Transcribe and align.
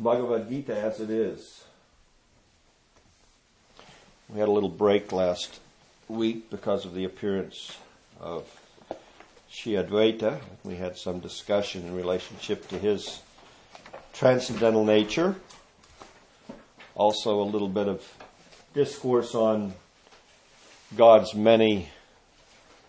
Bhagavad 0.00 0.48
Gita 0.48 0.76
as 0.76 1.00
it 1.00 1.10
is. 1.10 1.64
We 4.28 4.38
had 4.38 4.48
a 4.48 4.52
little 4.52 4.68
break 4.68 5.10
last 5.10 5.58
week 6.06 6.50
because 6.50 6.84
of 6.84 6.94
the 6.94 7.04
appearance 7.04 7.76
of 8.20 8.46
Sri 9.50 9.72
Advaita. 9.72 10.38
We 10.62 10.76
had 10.76 10.96
some 10.96 11.18
discussion 11.18 11.86
in 11.86 11.96
relationship 11.96 12.68
to 12.68 12.78
his 12.78 13.22
transcendental 14.12 14.84
nature. 14.84 15.34
Also, 16.94 17.42
a 17.42 17.44
little 17.44 17.68
bit 17.68 17.88
of 17.88 18.06
discourse 18.74 19.34
on 19.34 19.72
God's 20.96 21.34
many 21.34 21.88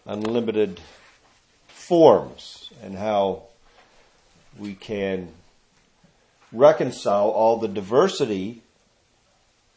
unlimited 0.06 0.80
forms 1.68 2.70
and 2.84 2.96
how 2.96 3.44
we 4.60 4.76
can 4.76 5.30
reconcile 6.52 7.30
all 7.30 7.58
the 7.58 7.68
diversity 7.68 8.62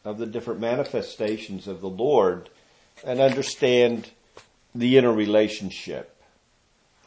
of 0.04 0.18
the 0.18 0.26
different 0.26 0.60
manifestations 0.60 1.68
of 1.68 1.80
the 1.80 1.88
Lord 1.88 2.48
and 3.04 3.20
understand 3.20 4.10
the 4.74 4.96
interrelationship. 4.96 6.16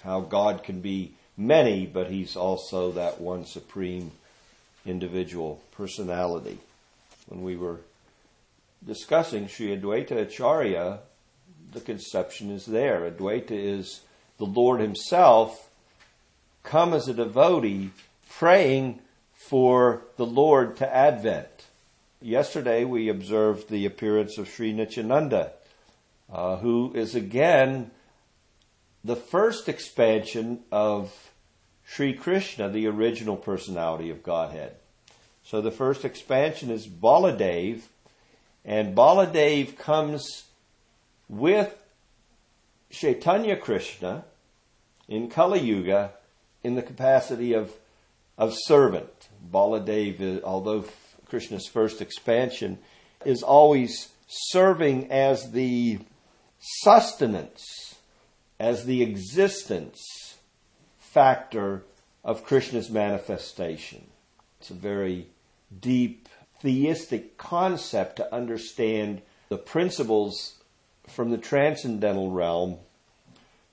How 0.04 0.22
God 0.22 0.64
can 0.64 0.82
be 0.82 1.14
many, 1.36 1.86
but 1.86 2.10
He's 2.10 2.36
also 2.36 2.92
that 2.92 3.20
one 3.20 3.46
supreme 3.46 4.12
individual 4.86 5.62
personality. 5.72 6.60
When 7.28 7.42
we 7.42 7.56
were 7.56 7.80
discussing 8.86 9.48
Sri 9.48 9.76
Advaita 9.76 10.22
Acharya, 10.22 11.00
the 11.74 11.82
conception 11.82 12.52
is 12.52 12.66
there. 12.66 13.10
Advaita 13.10 13.52
is 13.52 14.02
the 14.38 14.46
Lord 14.46 14.80
Himself 14.80 15.70
come 16.64 16.94
as 16.94 17.08
a 17.08 17.14
devotee 17.14 17.92
praying 18.30 19.00
for 19.48 20.02
the 20.18 20.26
Lord 20.26 20.78
to 20.78 20.96
advent. 20.96 21.66
Yesterday 22.22 22.86
we 22.86 23.10
observed 23.10 23.70
the 23.70 23.86
appearance 23.86 24.38
of 24.38 24.50
Sri 24.50 24.74
Nityananda, 24.74 25.52
uh, 26.32 26.58
who 26.58 26.92
is 26.96 27.14
again 27.14 27.92
the 29.04 29.16
first 29.16 29.70
expansion 29.70 30.62
of 30.72 31.14
Sri 31.86 32.14
Krishna, 32.14 32.70
the 32.70 32.88
original 32.88 33.36
personality 33.36 34.10
of 34.10 34.24
Godhead. 34.24 34.76
So 35.44 35.62
the 35.62 35.72
first 35.72 36.04
expansion 36.04 36.72
is 36.72 36.88
Baladev, 36.88 37.82
and 38.66 38.96
Baladev 38.96 39.78
comes 39.78 40.46
with 41.30 41.76
Chaitanya 42.90 43.56
Krishna 43.56 44.26
in 45.08 45.30
Kali 45.30 45.60
Yuga 45.60 46.14
in 46.64 46.74
the 46.74 46.82
capacity 46.82 47.54
of, 47.54 47.72
of 48.40 48.56
servant. 48.66 49.30
Baladev, 49.52 50.44
although 50.44 50.86
Krishna's 51.28 51.68
first 51.68 52.02
expansion, 52.02 52.80
is 53.26 53.44
always 53.44 54.10
serving 54.28 55.12
as 55.12 55.52
the 55.52 56.00
sustenance, 56.60 57.96
as 58.60 58.86
the 58.86 59.02
existence 59.02 60.36
factor 60.98 61.84
of 62.24 62.44
Krishna's 62.44 62.90
manifestation. 62.90 64.08
It's 64.60 64.70
a 64.70 64.74
very 64.74 65.28
deep 65.80 66.28
theistic 66.62 67.38
concept 67.38 68.16
to 68.18 68.34
understand 68.34 69.22
the 69.50 69.58
principles 69.58 70.56
from 71.08 71.30
the 71.30 71.38
transcendental 71.38 72.32
realm 72.32 72.78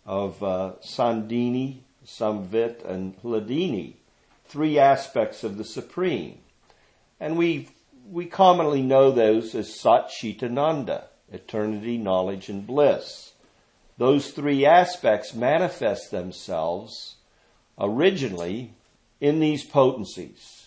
of 0.05 0.42
uh, 0.42 0.73
Sandini, 0.84 1.79
Samvit, 2.05 2.84
and 2.84 3.17
Hladini, 3.23 3.95
three 4.53 4.78
aspects 4.78 5.42
of 5.42 5.56
the 5.56 5.64
Supreme. 5.64 6.39
And 7.19 7.39
we, 7.39 7.70
we 8.11 8.27
commonly 8.27 8.83
know 8.83 9.11
those 9.11 9.55
as 9.55 9.81
Sat 9.81 10.11
Chitananda, 10.11 11.05
eternity, 11.33 11.97
knowledge, 11.97 12.50
and 12.50 12.67
bliss. 12.67 13.33
Those 13.96 14.30
three 14.30 14.67
aspects 14.67 15.33
manifest 15.33 16.11
themselves 16.11 17.17
originally 17.79 18.74
in 19.20 19.41
these 19.41 19.64
potencies 19.64 20.58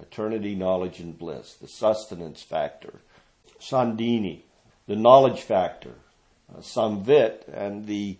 eternity, 0.00 0.54
knowledge, 0.56 0.98
and 0.98 1.16
bliss, 1.16 1.54
the 1.54 1.68
sustenance 1.68 2.42
factor, 2.42 2.94
Sandini, 3.60 4.40
the 4.88 4.96
knowledge 4.96 5.40
factor, 5.40 5.94
uh, 6.52 6.58
Samvit, 6.58 7.46
and 7.52 7.86
the 7.86 8.16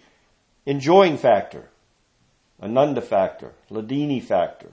enjoying 0.67 1.19
factor, 1.19 1.69
Ananda 2.63 3.01
factor, 3.01 3.53
Hladini 3.69 4.23
factor. 4.23 4.71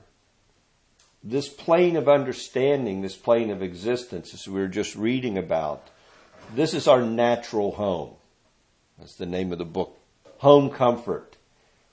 This 1.23 1.49
plane 1.49 1.97
of 1.97 2.09
understanding, 2.09 3.01
this 3.01 3.15
plane 3.15 3.51
of 3.51 3.61
existence, 3.61 4.33
as 4.33 4.47
we 4.47 4.59
were 4.59 4.67
just 4.67 4.95
reading 4.95 5.37
about, 5.37 5.87
this 6.55 6.73
is 6.73 6.87
our 6.87 7.01
natural 7.01 7.73
home. 7.73 8.13
That's 8.97 9.15
the 9.15 9.25
name 9.25 9.51
of 9.51 9.59
the 9.59 9.65
book. 9.65 9.97
Home 10.39 10.69
comfort. 10.71 11.35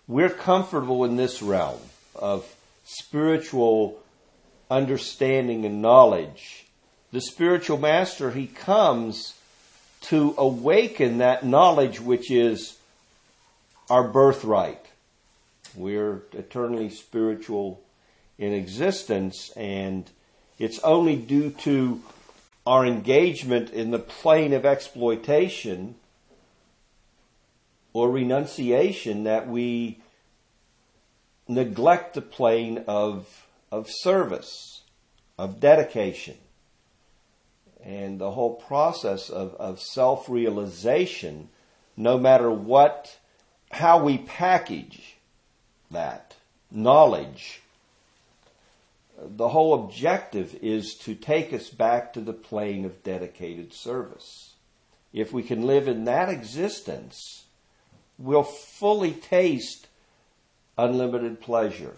We're 0.07 0.31
comfortable 0.31 1.05
in 1.05 1.17
this 1.17 1.43
realm 1.43 1.81
of 2.15 2.47
spiritual 2.85 4.01
understanding 4.71 5.67
and 5.67 5.83
knowledge. 5.83 6.67
The 7.13 7.21
spiritual 7.21 7.79
master, 7.79 8.31
he 8.31 8.47
comes 8.47 9.35
to 10.03 10.35
awaken 10.39 11.19
that 11.19 11.45
knowledge 11.45 12.01
which 12.01 12.31
is 12.31 12.79
our 13.91 14.09
birthright. 14.09 14.85
We're 15.75 16.23
eternally 16.33 16.89
spiritual 16.89 17.83
in 18.39 18.53
existence, 18.53 19.51
and 19.57 20.11
it's 20.59 20.79
only 20.81 21.17
due 21.17 21.51
to 21.51 22.01
our 22.67 22.87
engagement 22.87 23.71
in 23.71 23.91
the 23.91 23.99
plane 23.99 24.53
of 24.53 24.65
exploitation 24.65 25.97
or 27.93 28.11
renunciation 28.11 29.25
that 29.25 29.49
we 29.49 29.99
neglect 31.49 32.15
the 32.15 32.21
plane 32.21 32.85
of, 32.87 33.47
of 33.73 33.89
service, 33.89 34.83
of 35.39 35.59
dedication. 35.61 36.37
And 37.83 38.21
the 38.21 38.33
whole 38.33 38.55
process 38.55 39.31
of, 39.31 39.55
of 39.55 39.81
self 39.81 40.29
realization, 40.29 41.49
no 41.97 42.19
matter 42.19 42.51
what, 42.51 43.19
how 43.71 44.03
we 44.03 44.19
package 44.19 45.17
that 45.91 46.35
knowledge 46.71 47.63
the 49.21 49.49
whole 49.49 49.85
objective 49.85 50.55
is 50.63 50.95
to 50.95 51.15
take 51.15 51.53
us 51.53 51.69
back 51.69 52.13
to 52.13 52.21
the 52.21 52.33
plane 52.33 52.85
of 52.85 53.03
dedicated 53.03 53.73
service. 53.73 54.55
If 55.13 55.33
we 55.33 55.43
can 55.43 55.67
live 55.67 55.89
in 55.89 56.05
that 56.05 56.29
existence, 56.29 57.47
we'll 58.19 58.43
fully 58.43 59.13
taste 59.13 59.89
unlimited 60.77 61.41
pleasure. 61.41 61.97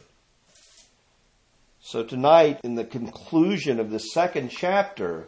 So, 1.82 2.04
tonight, 2.04 2.60
in 2.62 2.76
the 2.76 2.84
conclusion 2.84 3.80
of 3.80 3.90
the 3.90 3.98
second 3.98 4.50
chapter, 4.50 5.26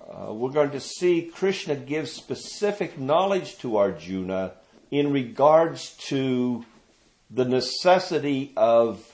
uh, 0.00 0.32
we're 0.32 0.50
going 0.50 0.72
to 0.72 0.80
see 0.80 1.30
Krishna 1.32 1.76
give 1.76 2.08
specific 2.08 2.98
knowledge 2.98 3.58
to 3.58 3.76
Arjuna 3.76 4.54
in 4.90 5.12
regards 5.12 5.96
to 6.08 6.64
the 7.30 7.44
necessity 7.44 8.52
of 8.56 9.11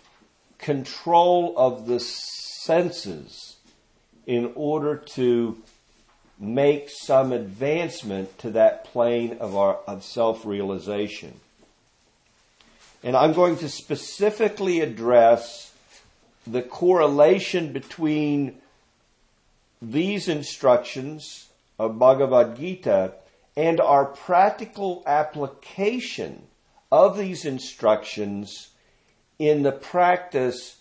control 0.59 1.55
of 1.57 1.87
the 1.87 2.01
senses 2.01 3.57
in 4.27 4.53
order 4.55 4.97
to 4.97 5.57
make 6.39 6.89
some 6.91 7.33
advancement 7.33 8.39
to 8.39 8.51
that 8.51 8.85
plane 8.85 9.39
of 9.41 9.57
our 9.57 9.77
of 9.87 10.05
self-realization. 10.05 11.41
And 13.03 13.17
I'm 13.17 13.33
going 13.33 13.57
to 13.59 13.69
specifically 13.69 14.81
address 14.81 15.73
the 16.47 16.63
correlation 16.63 17.73
between 17.73 18.57
these 19.81 20.29
instructions 20.29 21.49
of 21.79 21.99
Bhagavad 21.99 22.57
Gita 22.59 23.13
and 23.57 23.81
our 23.81 24.05
practical 24.05 25.03
application 25.07 26.43
of 26.91 27.19
these 27.19 27.45
instructions 27.45 28.69
in 29.39 29.63
the 29.63 29.73
practice 29.73 30.77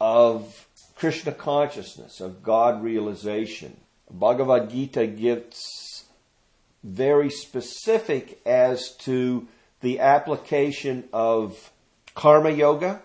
of 0.00 0.66
Krishna 0.96 1.32
consciousness, 1.32 2.20
of 2.20 2.42
God 2.42 2.82
realization. 2.82 3.76
Bhagavad 4.10 4.70
Gita 4.70 5.06
gets 5.06 6.04
very 6.82 7.30
specific 7.30 8.40
as 8.46 8.96
to 8.98 9.46
the 9.80 10.00
application 10.00 11.08
of 11.12 11.70
karma 12.14 12.50
yoga, 12.50 13.00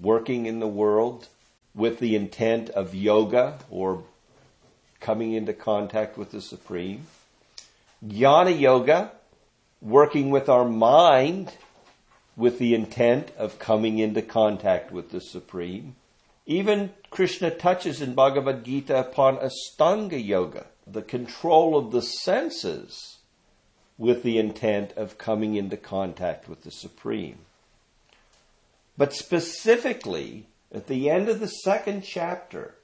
working 0.00 0.46
in 0.46 0.60
the 0.60 0.68
world 0.68 1.28
with 1.74 1.98
the 1.98 2.16
intent 2.16 2.70
of 2.70 2.94
yoga 2.94 3.58
or 3.70 4.02
coming 5.00 5.32
into 5.32 5.52
contact 5.52 6.16
with 6.16 6.32
the 6.32 6.40
Supreme. 6.40 7.06
Jnana 8.04 8.58
yoga, 8.58 9.12
working 9.80 10.30
with 10.30 10.48
our 10.48 10.64
mind 10.64 11.52
with 12.38 12.60
the 12.60 12.72
intent 12.72 13.32
of 13.36 13.58
coming 13.58 13.98
into 13.98 14.22
contact 14.22 14.92
with 14.92 15.10
the 15.10 15.20
Supreme. 15.20 15.96
Even 16.46 16.94
Krishna 17.10 17.50
touches 17.50 18.00
in 18.00 18.14
Bhagavad 18.14 18.64
Gita 18.64 18.96
upon 18.96 19.38
Astanga 19.38 20.24
Yoga, 20.24 20.66
the 20.86 21.02
control 21.02 21.76
of 21.76 21.90
the 21.90 22.00
senses 22.00 23.18
with 23.98 24.22
the 24.22 24.38
intent 24.38 24.92
of 24.92 25.18
coming 25.18 25.56
into 25.56 25.76
contact 25.76 26.48
with 26.48 26.62
the 26.62 26.70
Supreme. 26.70 27.38
But 28.96 29.12
specifically, 29.12 30.46
at 30.72 30.86
the 30.86 31.10
end 31.10 31.28
of 31.28 31.40
the 31.40 31.48
second 31.48 32.02
chapter, 32.02 32.76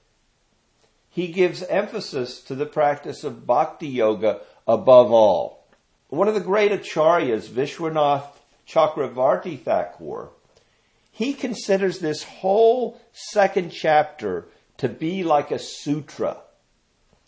he 1.09 1.29
gives 1.29 1.63
emphasis 1.63 2.41
to 2.43 2.57
the 2.57 2.67
practice 2.67 3.23
of 3.23 3.47
bhakti 3.47 3.87
yoga 3.87 4.41
above 4.67 5.13
all. 5.13 5.65
One 6.09 6.27
of 6.27 6.35
the 6.35 6.41
great 6.41 6.73
acharyas, 6.73 7.49
Vishwanath 7.49 8.34
Chakravarti 8.67 9.61
Thakur, 9.61 10.31
he 11.11 11.33
considers 11.33 11.99
this 11.99 12.23
whole 12.25 13.01
second 13.13 13.71
chapter 13.71 14.47
to 14.79 14.89
be 14.89 15.23
like 15.23 15.51
a 15.51 15.59
sutra. 15.59 16.39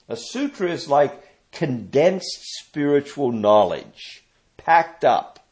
A 0.08 0.16
sutra 0.16 0.70
is 0.70 0.88
like 0.88 1.22
condensed 1.52 2.42
spiritual 2.58 3.32
knowledge, 3.32 4.24
packed 4.56 5.04
up. 5.04 5.46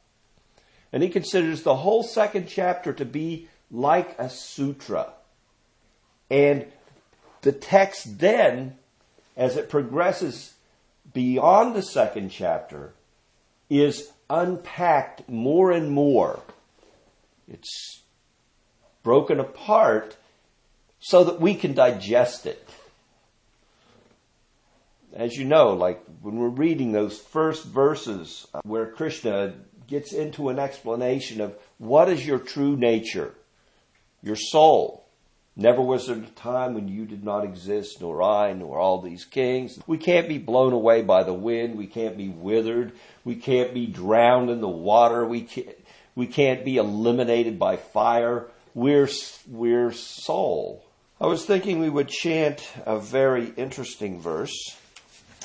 And 0.93 1.03
he 1.03 1.09
considers 1.09 1.63
the 1.63 1.77
whole 1.77 2.03
second 2.03 2.49
chapter 2.49 2.93
to 2.93 3.05
be 3.05 3.49
like 3.71 4.17
a 4.19 4.31
sutra. 4.31 5.13
And 6.31 6.67
the 7.43 7.53
text 7.53 8.19
then, 8.19 8.77
as 9.37 9.57
it 9.57 9.69
progresses 9.69 10.55
beyond 11.13 11.75
the 11.75 11.83
second 11.83 12.31
chapter, 12.31 12.95
is 13.69 14.11
unpacked 14.29 15.29
more 15.29 15.71
and 15.71 15.91
more. 15.91 16.41
It's 17.49 18.03
broken 19.03 19.39
apart 19.39 20.17
so 20.99 21.25
that 21.25 21.41
we 21.41 21.55
can 21.55 21.75
digest 21.75 22.47
it. 22.47 22.69
As 25.13 25.37
you 25.37 25.45
know, 25.45 25.75
like 25.75 26.03
when 26.23 26.37
we're 26.37 26.49
reading 26.49 26.93
those 26.93 27.19
first 27.19 27.65
verses 27.65 28.47
uh, 28.53 28.61
where 28.65 28.87
Krishna 28.87 29.55
gets 29.87 30.13
into 30.13 30.49
an 30.49 30.59
explanation 30.59 31.41
of 31.41 31.57
what 31.79 32.09
is 32.09 32.27
your 32.27 32.39
true 32.39 32.77
nature, 32.77 33.35
your 34.23 34.37
soul. 34.37 35.04
Never 35.57 35.81
was 35.81 36.09
there 36.09 36.17
a 36.17 36.21
time 36.23 36.75
when 36.75 36.89
you 36.89 37.07
did 37.07 37.23
not 37.23 37.45
exist, 37.45 38.01
nor 38.01 38.23
I, 38.23 38.53
nor 38.53 38.79
all 38.79 39.01
these 39.01 39.25
kings. 39.25 39.79
We 39.87 39.99
can't 39.99 40.29
be 40.29 40.39
blown 40.39 40.73
away 40.73 41.03
by 41.03 41.23
the 41.23 41.35
wind. 41.35 41.77
We 41.77 41.87
can't 41.87 42.17
be 42.17 42.29
withered. 42.29 42.93
We 43.25 43.37
can't 43.37 43.73
be 43.73 43.87
drowned 43.87 44.51
in 44.51 44.61
the 44.61 44.69
water. 44.69 45.25
We 45.25 45.43
can't, 45.43 45.77
we 46.17 46.27
can't 46.27 46.65
be 46.65 46.77
eliminated 46.77 47.59
by 47.59 47.77
fire 47.77 48.49
we're, 48.75 49.09
we're 49.49 49.93
soul. 49.93 50.85
I 51.21 51.27
was 51.27 51.45
thinking 51.45 51.79
we 51.79 51.89
would 51.89 52.09
chant 52.09 52.69
a 52.85 52.99
very 52.99 53.53
interesting 53.57 54.21
verse 54.21 54.77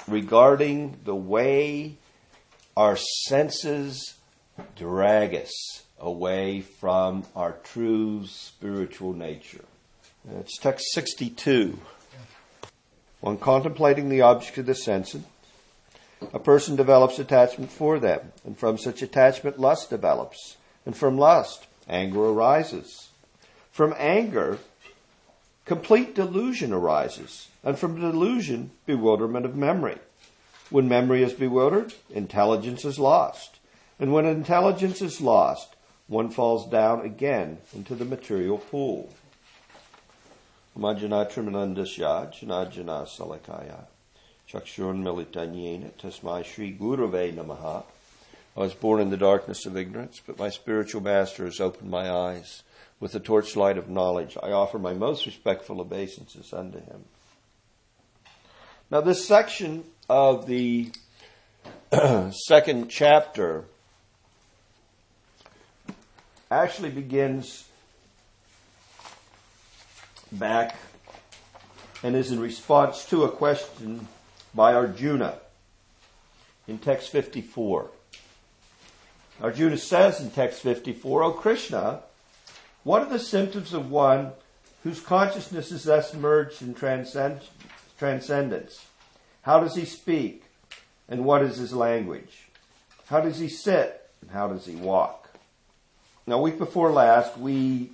regarding 0.08 1.00
the 1.06 1.16
way 1.16 1.98
our 2.76 2.98
senses 2.98 4.16
drag 4.76 5.36
us 5.36 5.84
away 6.00 6.62
from 6.62 7.24
our 7.36 7.54
true 7.64 8.26
spiritual 8.26 9.14
nature. 9.14 9.66
Uh, 10.27 10.39
it's 10.39 10.57
text 10.57 10.86
62. 10.94 11.80
When 13.21 13.38
contemplating 13.38 14.10
the 14.10 14.21
object 14.21 14.57
of 14.57 14.66
the 14.66 14.75
senses, 14.75 15.24
a 16.33 16.39
person 16.39 16.75
develops 16.75 17.19
attachment 17.19 17.71
for 17.71 18.00
them, 18.00 18.31
and 18.45 18.57
from 18.57 18.77
such 18.77 19.01
attachment, 19.01 19.60
lust 19.60 19.89
develops, 19.89 20.57
and 20.86 20.95
from 20.95 21.18
lust, 21.18 21.68
anger 21.88 22.25
arises 22.25 23.10
from 23.80 23.95
anger, 23.98 24.60
complete 25.63 26.13
delusion 26.13 26.74
arises, 26.74 27.48
and 27.63 27.80
from 27.80 27.98
delusion, 27.98 28.71
bewilderment 28.86 29.45
of 29.45 29.56
memory. 29.56 29.98
When 30.69 30.89
memory 30.89 31.24
is 31.24 31.31
bewildered, 31.31 31.94
intelligence 32.10 32.83
is 32.83 33.00
lost. 33.00 33.60
And 33.98 34.12
when 34.12 34.25
intelligence 34.25 35.01
is 35.01 35.21
lost, 35.21 35.77
one 36.07 36.30
falls 36.30 36.69
down 36.69 37.06
again 37.06 37.60
into 37.74 37.95
the 37.95 38.04
material 38.04 38.57
pool. 38.57 39.13
Majana 40.80 41.30
Trimanandasya 41.30 42.31
Janajana 42.34 43.06
Salakaya 43.06 43.84
Chakshurun 44.50 45.04
Militanyena 45.04 45.92
Tasmai 45.92 46.46
Shri 46.46 46.74
Gurave 46.74 47.34
Namaha. 47.34 47.84
I 48.56 48.60
was 48.62 48.74
born 48.74 49.02
in 49.02 49.10
the 49.10 49.18
darkness 49.18 49.66
of 49.66 49.76
ignorance, 49.76 50.22
but 50.26 50.40
my 50.40 50.50
spiritual 50.50 51.02
master 51.02 51.44
has 51.44 51.60
opened 51.60 51.92
my 51.92 52.10
eyes 52.10 52.64
with 53.02 53.12
the 53.12 53.20
torchlight 53.20 53.78
of 53.78 53.90
knowledge. 53.90 54.38
I 54.42 54.52
offer 54.52 54.80
my 54.80 54.94
most 54.94 55.26
respectful 55.26 55.81
obeisances 55.81 56.54
unto 56.54 56.80
him. 56.80 57.04
Now, 58.90 59.02
this 59.02 59.28
section 59.28 59.84
of 60.10 60.48
the 60.48 60.92
second 62.48 62.88
chapter 62.88 63.66
actually 66.50 66.90
begins 66.90 67.69
back 70.31 70.76
and 72.04 72.16
is 72.16 72.31
in 72.31 72.40
response 72.40 73.06
to 73.06 73.24
a 73.24 73.31
question 73.31 74.08
by 74.54 74.74
Arjuna 74.74 75.40
in 76.68 76.78
text 76.78 77.12
54. 77.12 77.90
Arjuna 79.42 79.78
says 79.78 80.20
in 80.20 80.31
text 80.31 80.62
54, 80.62 81.24
O 81.24 81.31
Krishna, 81.31 82.02
what 82.84 83.02
are 83.02 83.10
the 83.10 83.20
symptoms 83.20 83.74
of 83.74 83.90
one 83.90 84.31
whose 84.84 85.00
consciousness 85.00 85.72
is 85.72 85.84
thus 85.84 86.14
merged 86.14 86.62
in 86.62 86.74
transcend- 86.74 87.42
transcendence? 87.98 88.86
How 89.42 89.60
does 89.60 89.76
he 89.76 89.86
speak? 89.86 90.44
And 91.08 91.26
what 91.26 91.42
is 91.42 91.58
his 91.58 91.74
language? 91.74 92.50
How 93.08 93.22
does 93.22 93.40
he 93.40 93.50
sit? 93.50 94.10
And 94.22 94.30
how 94.31 94.48
does 94.48 94.66
he 94.66 94.76
walk? 94.76 95.30
Now, 96.28 96.40
week 96.40 96.60
before 96.60 96.92
last, 96.92 97.38
we 97.38 97.92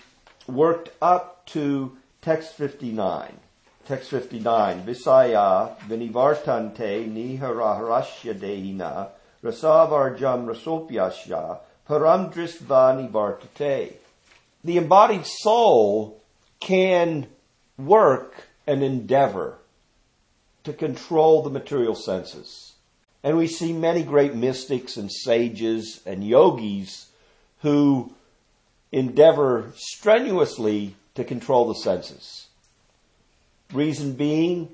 worked 0.48 0.90
up 1.02 1.46
to 1.48 1.98
text 2.26 2.54
59. 2.56 3.38
Text 3.86 4.10
59. 4.10 4.82
Visaya 4.82 5.78
vinivartante 5.88 7.06
niharaharashya 7.08 8.34
dehina 8.34 9.10
rasavarjam 9.44 10.48
rasopyasya 10.50 11.60
param 11.88 12.34
dristva 12.34 12.98
nivartate 12.98 13.94
the 14.64 14.78
embodied 14.78 15.28
soul 15.28 16.20
can 16.60 17.28
work 17.78 18.48
and 18.66 18.82
endeavor 18.82 19.60
to 20.64 20.74
control 20.74 21.44
the 21.44 21.52
material 21.52 21.94
senses. 21.94 22.74
And 23.24 23.38
we 23.38 23.46
see 23.46 23.72
many 23.72 24.02
great 24.02 24.34
mystics 24.34 24.98
and 24.98 25.12
sages 25.12 26.02
and 26.08 26.24
yogis 26.24 27.12
who 27.60 28.16
endeavor 28.92 29.72
strenuously 29.76 30.96
to 31.16 31.24
control 31.24 31.68
the 31.68 31.76
senses. 31.76 32.48
Reason 33.74 34.14
being, 34.14 34.70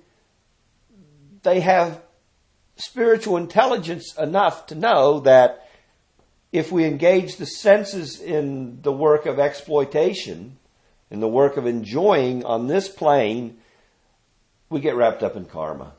they 1.43 1.61
have 1.61 2.01
spiritual 2.75 3.37
intelligence 3.37 4.15
enough 4.17 4.65
to 4.67 4.75
know 4.75 5.19
that 5.21 5.67
if 6.51 6.71
we 6.71 6.83
engage 6.85 7.37
the 7.37 7.45
senses 7.45 8.19
in 8.19 8.81
the 8.81 8.91
work 8.91 9.25
of 9.25 9.39
exploitation, 9.39 10.57
in 11.09 11.19
the 11.19 11.27
work 11.27 11.57
of 11.57 11.65
enjoying 11.65 12.43
on 12.43 12.67
this 12.67 12.89
plane, 12.89 13.57
we 14.69 14.79
get 14.79 14.95
wrapped 14.95 15.23
up 15.23 15.35
in 15.35 15.45
karma. 15.45 15.93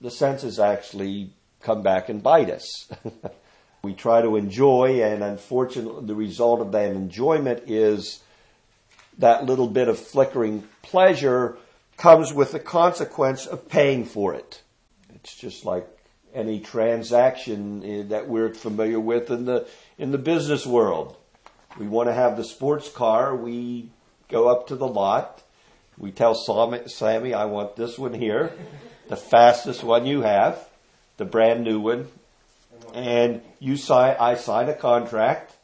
The 0.00 0.10
senses 0.10 0.58
actually 0.58 1.32
come 1.60 1.82
back 1.82 2.08
and 2.08 2.22
bite 2.22 2.50
us. 2.50 2.90
we 3.82 3.94
try 3.94 4.22
to 4.22 4.36
enjoy, 4.36 5.02
and 5.02 5.22
unfortunately, 5.22 6.06
the 6.06 6.14
result 6.14 6.60
of 6.60 6.72
that 6.72 6.92
enjoyment 6.92 7.64
is 7.66 8.20
that 9.18 9.44
little 9.44 9.68
bit 9.68 9.88
of 9.88 9.98
flickering 9.98 10.66
pleasure 10.82 11.58
comes 11.96 12.32
with 12.32 12.52
the 12.52 12.60
consequence 12.60 13.46
of 13.46 13.68
paying 13.68 14.04
for 14.04 14.34
it. 14.34 14.62
It's 15.14 15.34
just 15.34 15.64
like 15.64 15.86
any 16.34 16.60
transaction 16.60 17.82
eh, 17.84 18.02
that 18.08 18.28
we're 18.28 18.54
familiar 18.54 19.00
with 19.00 19.30
in 19.30 19.44
the 19.44 19.66
in 19.98 20.12
the 20.12 20.18
business 20.18 20.64
world. 20.64 21.16
We 21.76 21.88
want 21.88 22.08
to 22.08 22.14
have 22.14 22.36
the 22.36 22.44
sports 22.44 22.88
car. 22.90 23.34
We 23.34 23.90
go 24.28 24.48
up 24.48 24.68
to 24.68 24.76
the 24.76 24.86
lot. 24.86 25.42
We 25.96 26.12
tell 26.12 26.34
Sammy, 26.34 27.34
I 27.34 27.46
want 27.46 27.74
this 27.74 27.98
one 27.98 28.14
here, 28.14 28.52
the 29.08 29.16
fastest 29.16 29.82
one 29.82 30.06
you 30.06 30.22
have, 30.22 30.68
the 31.16 31.24
brand 31.24 31.64
new 31.64 31.80
one, 31.80 32.06
and 32.94 33.42
you 33.58 33.76
sign. 33.76 34.16
I 34.20 34.36
sign 34.36 34.68
a 34.68 34.74
contract, 34.74 35.56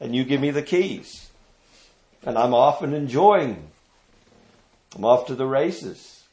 and 0.00 0.14
you 0.14 0.24
give 0.24 0.40
me 0.40 0.50
the 0.50 0.62
keys, 0.62 1.25
and 2.26 2.36
I'm 2.36 2.52
off 2.52 2.82
and 2.82 2.92
enjoying. 2.92 3.68
I'm 4.94 5.04
off 5.04 5.28
to 5.28 5.34
the 5.34 5.46
races. 5.46 6.24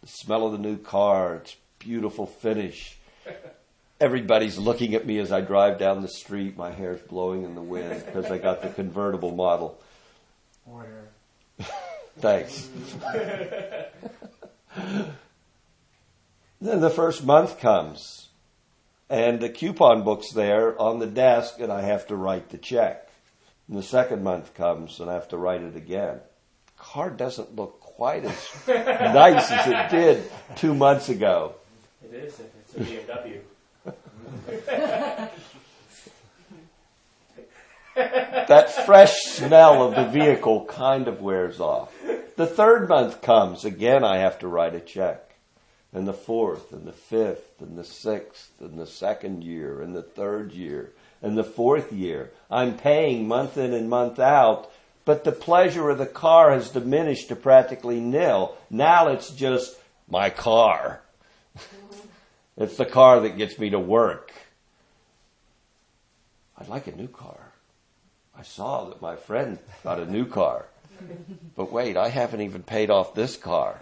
The 0.00 0.08
smell 0.08 0.46
of 0.46 0.52
the 0.52 0.58
new 0.58 0.78
car. 0.78 1.36
It's 1.36 1.56
beautiful 1.78 2.26
finish. 2.26 2.98
Everybody's 4.00 4.58
looking 4.58 4.94
at 4.94 5.06
me 5.06 5.18
as 5.18 5.30
I 5.30 5.42
drive 5.42 5.78
down 5.78 6.00
the 6.00 6.08
street. 6.08 6.56
My 6.56 6.70
hair's 6.70 7.00
blowing 7.02 7.44
in 7.44 7.54
the 7.54 7.60
wind 7.60 8.02
because 8.06 8.30
I 8.30 8.38
got 8.38 8.62
the 8.62 8.70
convertible 8.70 9.34
model. 9.34 9.78
Thanks. 12.18 12.68
then 16.60 16.80
the 16.80 16.90
first 16.90 17.24
month 17.24 17.60
comes, 17.60 18.28
and 19.10 19.38
the 19.38 19.50
coupon 19.50 20.02
book's 20.02 20.32
there 20.32 20.80
on 20.80 20.98
the 20.98 21.06
desk, 21.06 21.60
and 21.60 21.70
I 21.70 21.82
have 21.82 22.06
to 22.08 22.16
write 22.16 22.48
the 22.48 22.58
check. 22.58 23.05
And 23.68 23.76
the 23.76 23.82
second 23.82 24.22
month 24.22 24.54
comes, 24.54 25.00
and 25.00 25.10
I 25.10 25.14
have 25.14 25.28
to 25.28 25.36
write 25.36 25.62
it 25.62 25.76
again. 25.76 26.20
Car 26.76 27.10
doesn't 27.10 27.56
look 27.56 27.80
quite 27.80 28.24
as 28.24 28.48
nice 28.68 29.50
as 29.50 29.66
it 29.66 29.90
did 29.90 30.30
two 30.56 30.74
months 30.74 31.08
ago. 31.08 31.54
It 32.04 32.14
is 32.14 32.38
if 32.38 32.46
it's 32.60 32.74
a 32.74 32.80
BMW. 32.80 33.40
that 37.96 38.84
fresh 38.84 39.14
smell 39.22 39.82
of 39.82 39.94
the 39.94 40.04
vehicle 40.04 40.66
kind 40.66 41.08
of 41.08 41.20
wears 41.20 41.60
off. 41.60 41.92
The 42.36 42.46
third 42.46 42.88
month 42.88 43.22
comes, 43.22 43.64
again 43.64 44.04
I 44.04 44.18
have 44.18 44.38
to 44.40 44.48
write 44.48 44.74
a 44.74 44.80
check. 44.80 45.22
And 45.92 46.06
the 46.06 46.12
fourth, 46.12 46.72
and 46.72 46.86
the 46.86 46.92
fifth, 46.92 47.60
and 47.60 47.78
the 47.78 47.84
sixth, 47.84 48.50
and 48.60 48.78
the 48.78 48.86
second 48.86 49.42
year, 49.42 49.80
and 49.80 49.96
the 49.96 50.02
third 50.02 50.52
year, 50.52 50.92
and 51.22 51.36
the 51.36 51.44
fourth 51.44 51.92
year. 51.92 52.30
I'm 52.50 52.76
paying 52.76 53.26
month 53.26 53.56
in 53.56 53.72
and 53.72 53.88
month 53.88 54.18
out, 54.18 54.70
but 55.04 55.24
the 55.24 55.32
pleasure 55.32 55.90
of 55.90 55.98
the 55.98 56.06
car 56.06 56.52
has 56.52 56.70
diminished 56.70 57.28
to 57.28 57.36
practically 57.36 58.00
nil. 58.00 58.56
Now 58.70 59.08
it's 59.08 59.30
just 59.30 59.76
my 60.08 60.30
car. 60.30 61.00
it's 62.56 62.76
the 62.76 62.86
car 62.86 63.20
that 63.20 63.38
gets 63.38 63.58
me 63.58 63.70
to 63.70 63.78
work. 63.78 64.32
I'd 66.58 66.68
like 66.68 66.86
a 66.86 66.96
new 66.96 67.08
car. 67.08 67.52
I 68.38 68.42
saw 68.42 68.84
that 68.86 69.00
my 69.00 69.16
friend 69.16 69.58
got 69.82 70.00
a 70.00 70.10
new 70.10 70.26
car. 70.26 70.66
But 71.54 71.72
wait, 71.72 71.96
I 71.96 72.08
haven't 72.08 72.40
even 72.40 72.62
paid 72.62 72.90
off 72.90 73.14
this 73.14 73.36
car. 73.36 73.78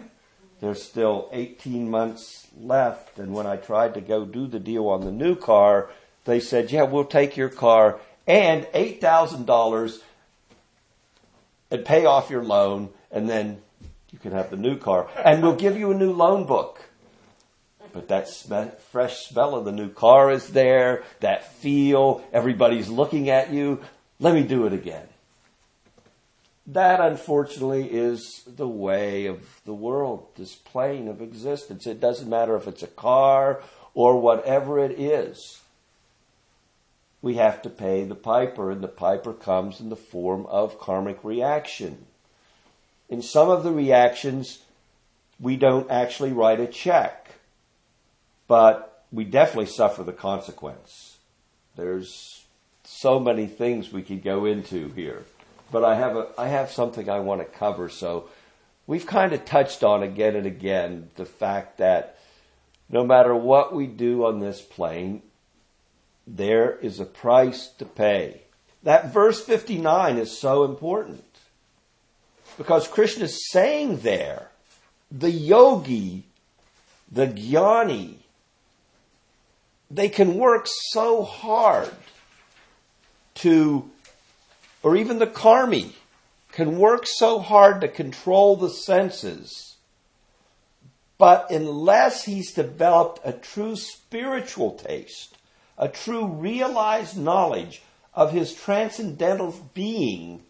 There's 0.61 0.81
still 0.81 1.29
18 1.31 1.89
months 1.89 2.47
left. 2.57 3.19
And 3.19 3.33
when 3.33 3.45
I 3.45 3.57
tried 3.57 3.93
to 3.95 4.01
go 4.01 4.25
do 4.25 4.47
the 4.47 4.59
deal 4.59 4.87
on 4.87 5.01
the 5.01 5.11
new 5.11 5.35
car, 5.35 5.89
they 6.25 6.39
said, 6.39 6.71
yeah, 6.71 6.83
we'll 6.83 7.05
take 7.05 7.37
your 7.37 7.49
car 7.49 7.99
and 8.27 8.65
$8,000 8.65 9.99
and 11.71 11.85
pay 11.85 12.05
off 12.05 12.29
your 12.29 12.43
loan 12.43 12.89
and 13.11 13.29
then 13.29 13.61
you 14.11 14.19
can 14.19 14.31
have 14.31 14.49
the 14.49 14.57
new 14.57 14.77
car 14.77 15.07
and 15.23 15.41
we'll 15.41 15.55
give 15.55 15.77
you 15.77 15.91
a 15.91 15.95
new 15.95 16.11
loan 16.11 16.45
book. 16.45 16.81
But 17.93 18.09
that 18.09 18.27
sm- 18.27 18.75
fresh 18.91 19.27
smell 19.27 19.55
of 19.55 19.63
the 19.63 19.71
new 19.71 19.89
car 19.89 20.29
is 20.29 20.49
there, 20.49 21.03
that 21.21 21.53
feel, 21.55 22.23
everybody's 22.33 22.89
looking 22.89 23.29
at 23.29 23.53
you. 23.53 23.81
Let 24.19 24.33
me 24.33 24.43
do 24.43 24.65
it 24.65 24.73
again. 24.73 25.07
That, 26.67 26.99
unfortunately, 26.99 27.87
is 27.89 28.43
the 28.47 28.67
way 28.67 29.27
of 29.27 29.61
the 29.65 29.73
world, 29.73 30.27
this 30.35 30.55
plane 30.55 31.07
of 31.07 31.21
existence. 31.21 31.85
It 31.85 32.01
doesn't 32.01 32.27
matter 32.27 32.55
if 32.55 32.67
it's 32.67 32.81
a 32.81 32.87
car 32.87 33.61
or 33.93 34.19
whatever 34.19 34.79
it 34.79 34.99
is. 34.99 35.61
We 37.25 37.37
have 37.37 37.63
to 37.63 37.71
pay 37.71 38.03
the 38.03 38.13
piper, 38.13 38.69
and 38.69 38.83
the 38.83 38.87
piper 38.87 39.33
comes 39.33 39.79
in 39.79 39.89
the 39.89 39.95
form 39.95 40.45
of 40.45 40.79
karmic 40.79 41.23
reaction. 41.23 42.05
In 43.09 43.23
some 43.23 43.49
of 43.49 43.63
the 43.63 43.71
reactions, 43.71 44.59
we 45.39 45.55
don't 45.55 45.89
actually 45.89 46.33
write 46.33 46.59
a 46.59 46.67
check, 46.67 47.31
but 48.47 49.05
we 49.11 49.23
definitely 49.23 49.65
suffer 49.65 50.03
the 50.03 50.13
consequence. 50.13 51.17
There's 51.75 52.45
so 52.83 53.19
many 53.19 53.47
things 53.47 53.91
we 53.91 54.03
could 54.03 54.23
go 54.23 54.45
into 54.45 54.89
here. 54.89 55.23
But 55.71 55.83
I 55.83 55.95
have 55.95 56.15
a, 56.15 56.27
I 56.37 56.49
have 56.49 56.69
something 56.69 57.09
I 57.09 57.21
want 57.21 57.41
to 57.41 57.57
cover. 57.57 57.89
So 57.89 58.29
we've 58.85 59.07
kind 59.07 59.33
of 59.33 59.45
touched 59.45 59.83
on 59.83 60.03
again 60.03 60.35
and 60.35 60.45
again 60.45 61.09
the 61.15 61.25
fact 61.25 61.79
that 61.79 62.19
no 62.87 63.03
matter 63.03 63.33
what 63.33 63.73
we 63.73 63.87
do 63.87 64.27
on 64.27 64.41
this 64.41 64.61
plane, 64.61 65.23
there 66.27 66.77
is 66.77 66.99
a 66.99 67.05
price 67.05 67.67
to 67.77 67.85
pay. 67.85 68.41
That 68.83 69.13
verse 69.13 69.43
59 69.43 70.17
is 70.17 70.37
so 70.37 70.63
important 70.63 71.23
because 72.57 72.87
Krishna 72.87 73.25
is 73.25 73.49
saying 73.49 73.99
there, 73.99 74.49
the 75.11 75.31
yogi, 75.31 76.23
the 77.11 77.27
jnani, 77.27 78.15
they 79.91 80.09
can 80.09 80.35
work 80.35 80.67
so 80.91 81.23
hard 81.23 81.91
to, 83.35 83.89
or 84.81 84.95
even 84.95 85.19
the 85.19 85.27
karmi, 85.27 85.93
can 86.51 86.77
work 86.77 87.05
so 87.05 87.39
hard 87.39 87.81
to 87.81 87.87
control 87.87 88.55
the 88.55 88.69
senses, 88.69 89.75
but 91.17 91.49
unless 91.51 92.23
he's 92.23 92.53
developed 92.53 93.19
a 93.23 93.33
true 93.33 93.75
spiritual 93.75 94.71
taste, 94.71 95.37
a 95.77 95.87
true 95.87 96.25
realized 96.25 97.17
knowledge 97.17 97.81
of 98.13 98.31
his 98.31 98.53
transcendental 98.53 99.53
being, 99.73 100.43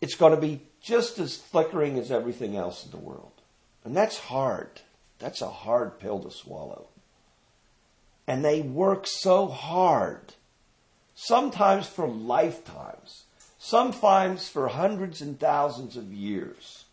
it's 0.00 0.16
going 0.16 0.34
to 0.34 0.40
be 0.40 0.60
just 0.80 1.18
as 1.18 1.36
flickering 1.36 1.98
as 1.98 2.10
everything 2.10 2.56
else 2.56 2.84
in 2.84 2.90
the 2.90 2.96
world. 2.96 3.32
And 3.84 3.96
that's 3.96 4.18
hard. 4.18 4.80
That's 5.18 5.40
a 5.40 5.48
hard 5.48 6.00
pill 6.00 6.20
to 6.20 6.30
swallow. 6.30 6.88
And 8.26 8.44
they 8.44 8.60
work 8.60 9.06
so 9.06 9.46
hard 9.46 10.34
sometimes 11.14 11.86
for 11.86 12.08
lifetimes, 12.08 13.24
sometimes 13.58 14.48
for 14.48 14.68
hundreds 14.68 15.20
and 15.20 15.38
thousands 15.38 15.96
of 15.96 16.12
years. 16.12 16.84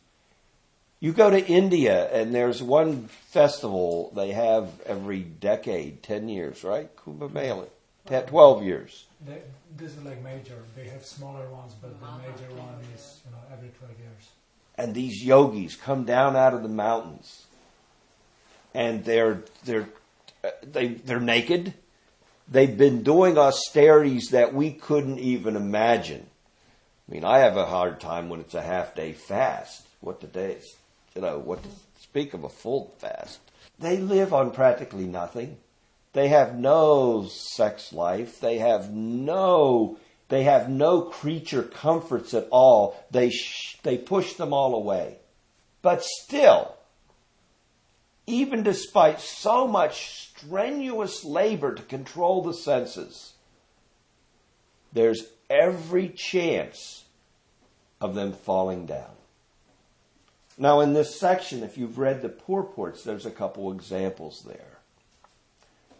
You 0.99 1.13
go 1.13 1.29
to 1.29 1.47
India 1.47 2.09
and 2.11 2.35
there's 2.35 2.61
one 2.61 3.07
festival 3.07 4.11
they 4.15 4.31
have 4.31 4.69
every 4.85 5.21
decade, 5.21 6.03
10 6.03 6.29
years, 6.29 6.63
right? 6.63 6.89
Kumbh 6.97 7.31
Mela, 7.31 7.67
10, 8.09 8.25
12 8.25 8.63
years. 8.63 9.05
They, 9.25 9.41
this 9.77 9.95
is 9.95 10.03
like 10.03 10.23
major. 10.23 10.63
They 10.75 10.87
have 10.89 11.05
smaller 11.05 11.47
ones, 11.49 11.73
but 11.81 11.99
the 11.99 12.05
major 12.05 12.53
one 12.55 12.75
is 12.95 13.21
you 13.25 13.31
know 13.31 13.37
every 13.51 13.69
12 13.69 13.99
years. 13.99 14.29
And 14.75 14.93
these 14.93 15.23
yogis 15.23 15.75
come 15.75 16.05
down 16.05 16.35
out 16.35 16.53
of 16.53 16.63
the 16.63 16.69
mountains 16.69 17.45
and 18.73 19.03
they're, 19.03 19.43
they're, 19.65 19.89
they, 20.63 20.89
they're 20.89 21.19
naked 21.19 21.73
They've 22.51 22.77
been 22.77 23.03
doing 23.03 23.37
austerities 23.37 24.29
that 24.31 24.55
we 24.55 24.71
couldn't 24.71 25.19
even 25.19 25.55
imagine. 25.55 26.25
I 27.07 27.11
mean, 27.11 27.23
I 27.23 27.39
have 27.39 27.57
a 27.57 27.65
hard 27.67 27.99
time 27.99 28.27
when 28.27 28.39
it's 28.39 28.55
a 28.55 28.61
half 28.61 28.95
day 28.95 29.13
fast. 29.13 29.85
What 30.01 30.19
the 30.19 30.27
days, 30.27 30.65
you 31.13 31.21
know, 31.21 31.37
what 31.37 31.61
to 31.61 31.69
speak 31.99 32.33
of 32.33 32.43
a 32.43 32.49
full 32.49 32.95
fast. 32.97 33.39
They 33.77 33.97
live 33.97 34.33
on 34.33 34.51
practically 34.51 35.05
nothing. 35.05 35.57
They 36.13 36.29
have 36.29 36.57
no 36.57 37.27
sex 37.27 37.93
life. 37.93 38.39
They 38.39 38.57
have 38.57 38.91
no, 38.91 39.97
they 40.29 40.43
have 40.43 40.69
no 40.69 41.01
creature 41.01 41.63
comforts 41.63 42.33
at 42.33 42.47
all. 42.51 43.03
They, 43.11 43.29
sh- 43.29 43.77
they 43.83 43.97
push 43.97 44.33
them 44.33 44.53
all 44.53 44.75
away. 44.75 45.17
But 45.81 46.03
still, 46.03 46.75
even 48.25 48.63
despite 48.63 49.21
so 49.21 49.67
much 49.67 50.29
strenuous 50.35 51.23
labor 51.23 51.75
to 51.75 51.83
control 51.83 52.43
the 52.43 52.53
senses, 52.53 53.33
there's 54.91 55.23
every 55.49 56.09
chance 56.09 57.05
of 58.01 58.15
them 58.15 58.33
falling 58.33 58.85
down. 58.85 59.11
Now, 60.57 60.81
in 60.81 60.93
this 60.93 61.19
section, 61.19 61.63
if 61.63 61.77
you've 61.77 61.97
read 61.97 62.21
the 62.21 62.29
purports, 62.29 63.03
there's 63.03 63.25
a 63.25 63.31
couple 63.31 63.71
examples 63.71 64.43
there. 64.45 64.78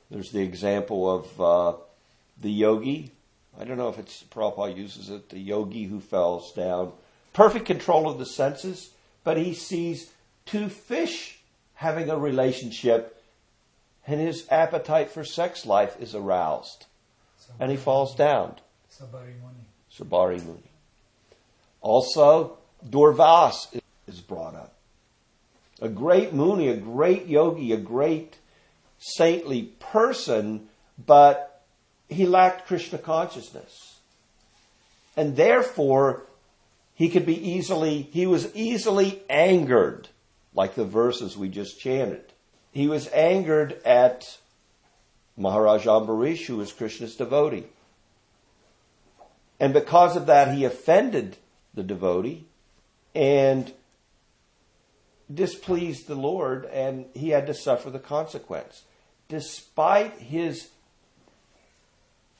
There's 0.10 0.32
the 0.32 0.42
example 0.42 1.10
of 1.10 1.42
uh, 1.42 1.78
the 2.42 2.50
yogi. 2.50 3.12
I 3.60 3.63
don't 3.63 3.78
know 3.78 3.89
if 3.89 4.00
it's 4.00 4.24
Prabhupada 4.24 4.75
uses 4.75 5.10
it, 5.10 5.30
the 5.30 5.39
yogi 5.39 5.86
who 5.86 6.00
falls 6.00 6.54
down. 6.54 6.94
Perfect 7.34 7.66
control 7.66 8.10
of 8.10 8.18
the 8.18 8.25
senses, 8.25 8.92
but 9.24 9.38
he 9.38 9.54
sees 9.54 10.12
two 10.46 10.70
fish 10.70 11.39
having 11.75 12.10
a 12.10 12.18
relationship 12.18 13.20
and 14.10 14.20
his 14.20 14.48
appetite 14.50 15.12
for 15.12 15.24
sex 15.24 15.68
life 15.68 15.96
is 16.00 16.16
aroused. 16.16 16.88
And 17.60 17.70
he 17.70 17.78
falls 17.78 18.16
down. 18.16 18.56
Saubhari 18.92 19.36
Muni. 19.39 19.66
Saubhari 19.96 20.44
Muni. 20.44 20.72
Also, 21.82 22.58
Durvas 22.88 23.80
is 24.08 24.20
brought 24.20 24.56
up. 24.56 24.74
A 25.80 25.89
great 25.89 26.34
Muni, 26.34 26.70
a 26.70 26.75
great 26.75 27.28
yogi, 27.28 27.72
a 27.72 27.78
great 27.78 28.38
saintly 29.00 29.63
person, 29.79 30.68
but 31.03 31.63
he 32.08 32.25
lacked 32.25 32.68
Krishna 32.68 32.98
consciousness. 32.98 34.00
And 35.18 35.36
therefore, 35.36 36.24
he 36.94 37.10
could 37.10 37.25
be 37.25 37.50
easily, 37.51 38.03
he 38.03 38.25
was 38.25 38.53
easily 38.56 39.24
angered, 39.29 40.10
like 40.53 40.75
the 40.75 40.86
verses 40.86 41.38
we 41.38 41.50
just 41.50 41.79
chanted 41.79 42.29
he 42.72 42.88
was 42.88 43.08
angered 43.10 43.82
at 43.84 44.38
Maharaj 45.38 45.86
Ambarish, 45.86 46.46
who 46.46 46.58
was 46.58 46.72
Krishna's 46.72 47.15
devotee. 47.15 47.65
And 49.60 49.74
because 49.74 50.15
of 50.15 50.27
that, 50.27 50.56
he 50.56 50.65
offended 50.65 51.38
the 51.74 51.84
devotee. 51.84 52.46
And 53.15 53.74
displeased 55.34 56.08
the 56.08 56.15
Lord 56.15 56.65
and 56.65 57.06
he 57.13 57.29
had 57.29 57.46
to 57.48 57.53
suffer 57.53 57.89
the 57.89 58.00
consequence. 58.00 58.84
Despite 59.29 60.17
his 60.17 60.69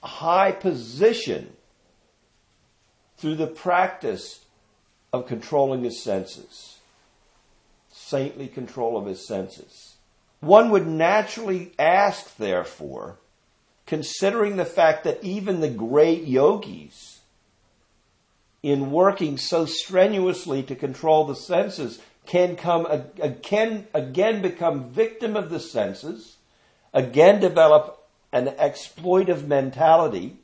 high 0.04 0.52
position 0.52 1.56
through 3.18 3.36
the 3.36 3.48
practice 3.48 4.44
of 5.14 5.28
controlling 5.28 5.84
his 5.84 6.02
senses, 6.02 6.80
saintly 7.92 8.48
control 8.48 8.98
of 8.98 9.06
his 9.06 9.26
senses. 9.26 9.96
One 10.40 10.70
would 10.72 10.88
naturally 10.88 11.74
ask, 11.78 12.38
therefore, 12.38 13.18
considering 13.86 14.56
the 14.56 14.66
fact 14.66 15.04
that 15.04 15.24
even 15.24 15.60
the 15.60 15.70
great 15.70 16.24
yogis, 16.24 17.20
in 18.62 18.92
working 18.92 19.38
so 19.38 19.66
strenuously 19.66 20.64
to 20.64 20.76
control 20.76 21.26
the 21.26 21.36
senses, 21.36 22.00
can 22.26 22.56
come 22.56 22.88
can 23.42 23.88
again 23.94 24.42
become 24.42 24.90
victim 24.90 25.36
of 25.36 25.50
the 25.50 25.60
senses, 25.60 26.38
again 26.94 27.40
develop 27.40 28.08
an 28.32 28.48
exploitive 28.60 29.46
mentality, 29.46 30.38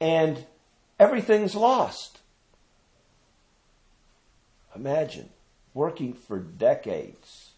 and 0.00 0.44
everything's 0.98 1.54
lost. 1.54 2.18
Imagine 4.74 5.30
working 5.74 6.12
for 6.12 6.38
decades 6.38 7.50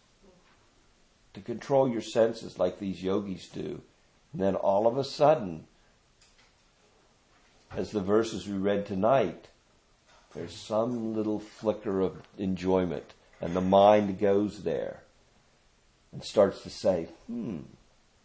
to 1.32 1.40
control 1.40 1.88
your 1.88 2.00
senses 2.00 2.58
like 2.58 2.78
these 2.78 3.02
yogis 3.02 3.48
do, 3.48 3.82
and 4.32 4.42
then 4.42 4.54
all 4.54 4.86
of 4.86 4.96
a 4.96 5.04
sudden, 5.04 5.64
as 7.76 7.90
the 7.90 8.00
verses 8.00 8.46
we 8.46 8.56
read 8.56 8.86
tonight, 8.86 9.48
there's 10.34 10.54
some 10.54 11.14
little 11.14 11.40
flicker 11.40 12.00
of 12.00 12.22
enjoyment, 12.38 13.14
and 13.40 13.54
the 13.54 13.60
mind 13.60 14.18
goes 14.18 14.62
there 14.62 15.03
and 16.14 16.24
starts 16.24 16.62
to 16.62 16.70
say, 16.70 17.08
hmm, 17.26 17.58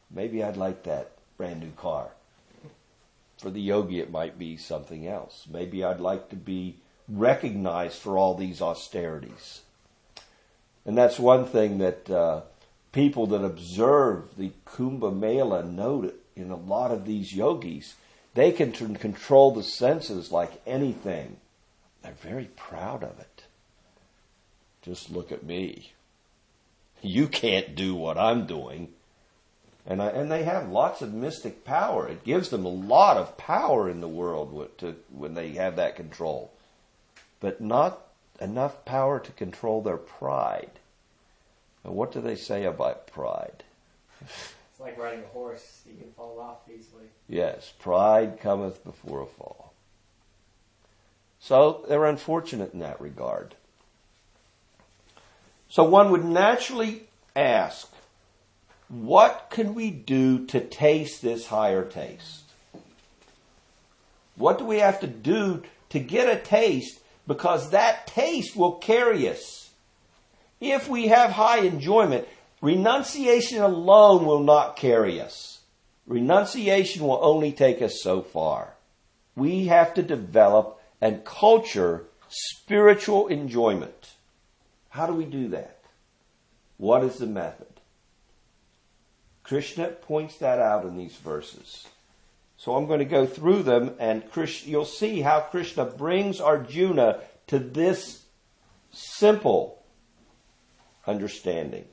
maybe 0.10 0.44
I'd 0.44 0.56
like 0.56 0.84
that 0.84 1.12
brand 1.38 1.60
new 1.60 1.72
car. 1.72 2.12
For 3.40 3.50
the 3.50 3.62
yogi, 3.62 4.00
it 4.00 4.12
might 4.12 4.38
be 4.38 4.58
something 4.58 5.08
else. 5.08 5.48
Maybe 5.52 5.84
I'd 5.84 6.00
like 6.00 6.30
to 6.30 6.36
be 6.36 6.76
recognized 7.08 7.98
for 7.98 8.18
all 8.18 8.36
these 8.36 8.62
austerities. 8.62 9.62
And 10.86 10.98
that's 10.98 11.20
one 11.20 11.46
thing 11.46 11.80
that 11.80 12.10
uh, 12.10 12.42
people 12.92 13.26
that 13.28 13.44
observe 13.44 14.36
the 14.38 14.52
Kumbh 14.66 15.18
Mela 15.18 15.64
note 15.64 16.22
in 16.36 16.52
a 16.52 16.56
lot 16.56 16.92
of 16.92 17.06
these 17.06 17.34
yogis. 17.34 17.96
They 18.36 18.52
can 18.52 18.72
t- 18.72 18.94
control 18.96 19.52
the 19.52 19.64
senses 19.64 20.32
like 20.32 20.62
anything. 20.68 21.38
They're 22.04 22.14
very 22.14 22.50
proud 22.56 23.04
of 23.04 23.20
it. 23.20 23.44
Just 24.82 25.10
look 25.10 25.32
at 25.32 25.44
me. 25.44 25.94
You 27.02 27.28
can't 27.28 27.76
do 27.76 27.96
what 27.96 28.18
I'm 28.18 28.46
doing. 28.46 28.90
And, 29.86 30.02
I, 30.02 30.08
and 30.08 30.32
they 30.32 30.44
have 30.44 30.70
lots 30.70 31.02
of 31.02 31.14
mystic 31.14 31.66
power. 31.66 32.08
It 32.08 32.24
gives 32.24 32.50
them 32.50 32.66
a 32.66 32.70
lot 32.70 33.18
of 33.18 33.38
power 33.38 33.90
in 33.90 34.02
the 34.02 34.08
world 34.08 34.70
to, 34.80 34.96
when 35.10 35.34
they 35.34 35.52
have 35.52 35.78
that 35.78 35.96
control. 35.96 36.52
But 37.40 37.62
not 37.62 38.02
enough 38.40 38.86
power 38.86 39.20
to 39.20 39.32
control 39.32 39.82
their 39.82 39.98
pride. 39.98 40.72
And 41.84 41.96
what 41.96 42.12
do 42.12 42.22
they 42.22 42.36
say 42.36 42.66
about 42.66 43.08
pride? 43.08 43.64
It's 44.22 44.54
like 44.80 44.98
riding 44.98 45.24
a 45.24 45.28
horse. 45.28 45.82
You 45.90 45.96
can 45.98 46.12
fall 46.12 46.40
off 46.40 46.60
easily. 46.70 47.06
Yes, 47.28 47.74
pride 47.80 48.40
cometh 48.40 48.84
before 48.84 49.22
a 49.22 49.26
fall. 49.26 49.74
So 51.40 51.86
they're 51.88 52.06
unfortunate 52.06 52.74
in 52.74 52.80
that 52.80 53.00
regard. 53.00 53.56
So 55.70 55.84
one 55.84 56.12
would 56.12 56.26
naturally 56.26 57.04
ask, 57.36 57.88
what 58.90 59.48
can 59.52 59.76
we 59.76 59.92
do 59.92 60.46
to 60.48 60.60
taste 60.60 61.22
this 61.22 61.48
higher 61.48 61.86
taste? 61.86 62.44
What 64.36 64.58
do 64.58 64.66
we 64.66 64.80
have 64.80 65.00
to 65.02 65.08
do 65.08 65.64
to 65.90 66.00
get 66.00 66.28
a 66.28 66.40
taste? 66.40 67.00
Because 67.28 67.70
that 67.70 68.08
taste 68.08 68.56
will 68.56 68.74
carry 68.74 69.30
us. 69.30 69.70
If 70.60 70.90
we 70.90 71.08
have 71.08 71.32
high 71.32 71.60
enjoyment, 71.60 72.28
renunciation 72.62 73.62
alone 73.62 74.26
will 74.26 74.44
not 74.44 74.76
carry 74.76 75.22
us. 75.22 75.60
Renunciation 76.08 77.04
will 77.04 77.20
only 77.22 77.52
take 77.52 77.84
us 77.84 78.02
so 78.02 78.22
far. 78.22 78.74
We 79.36 79.66
have 79.66 79.94
to 79.94 80.02
develop 80.02 80.82
and 81.00 81.24
culture 81.24 82.06
spiritual 82.28 83.28
enjoyment. 83.28 84.16
How 84.90 85.06
do 85.06 85.14
we 85.14 85.26
do 85.26 85.50
that? 85.50 85.80
What 86.78 87.04
is 87.04 87.18
the 87.18 87.28
method? 87.28 87.68
Krishna 89.44 89.88
points 89.88 90.38
that 90.38 90.60
out 90.60 90.86
in 90.86 90.98
these 90.98 91.16
verses. 91.16 91.88
So 92.58 92.76
I'm 92.76 92.88
going 92.88 93.00
to 93.00 93.06
go 93.06 93.26
through 93.26 93.64
them 93.64 93.96
and 94.00 94.30
Krishna, 94.32 94.70
you'll 94.70 94.86
see 94.86 95.22
how 95.22 95.40
Krishna 95.40 95.86
brings 95.86 96.42
Arjuna 96.42 97.22
to 97.48 97.58
this 97.58 98.24
simple 98.92 99.82
understanding. 101.08 101.86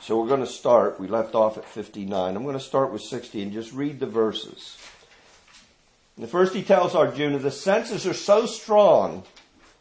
So 0.00 0.20
we're 0.20 0.28
going 0.28 0.40
to 0.40 0.46
start, 0.46 0.98
we 0.98 1.06
left 1.06 1.34
off 1.34 1.56
at 1.58 1.64
59. 1.64 2.34
I'm 2.34 2.42
going 2.42 2.58
to 2.58 2.60
start 2.60 2.92
with 2.92 3.02
60 3.02 3.42
and 3.42 3.52
just 3.52 3.72
read 3.72 4.00
the 4.00 4.06
verses. 4.06 4.76
The 6.18 6.26
first 6.26 6.54
he 6.54 6.62
tells 6.62 6.94
Arjuna, 6.94 7.38
the 7.38 7.50
senses 7.50 8.06
are 8.06 8.14
so 8.14 8.46
strong 8.46 9.22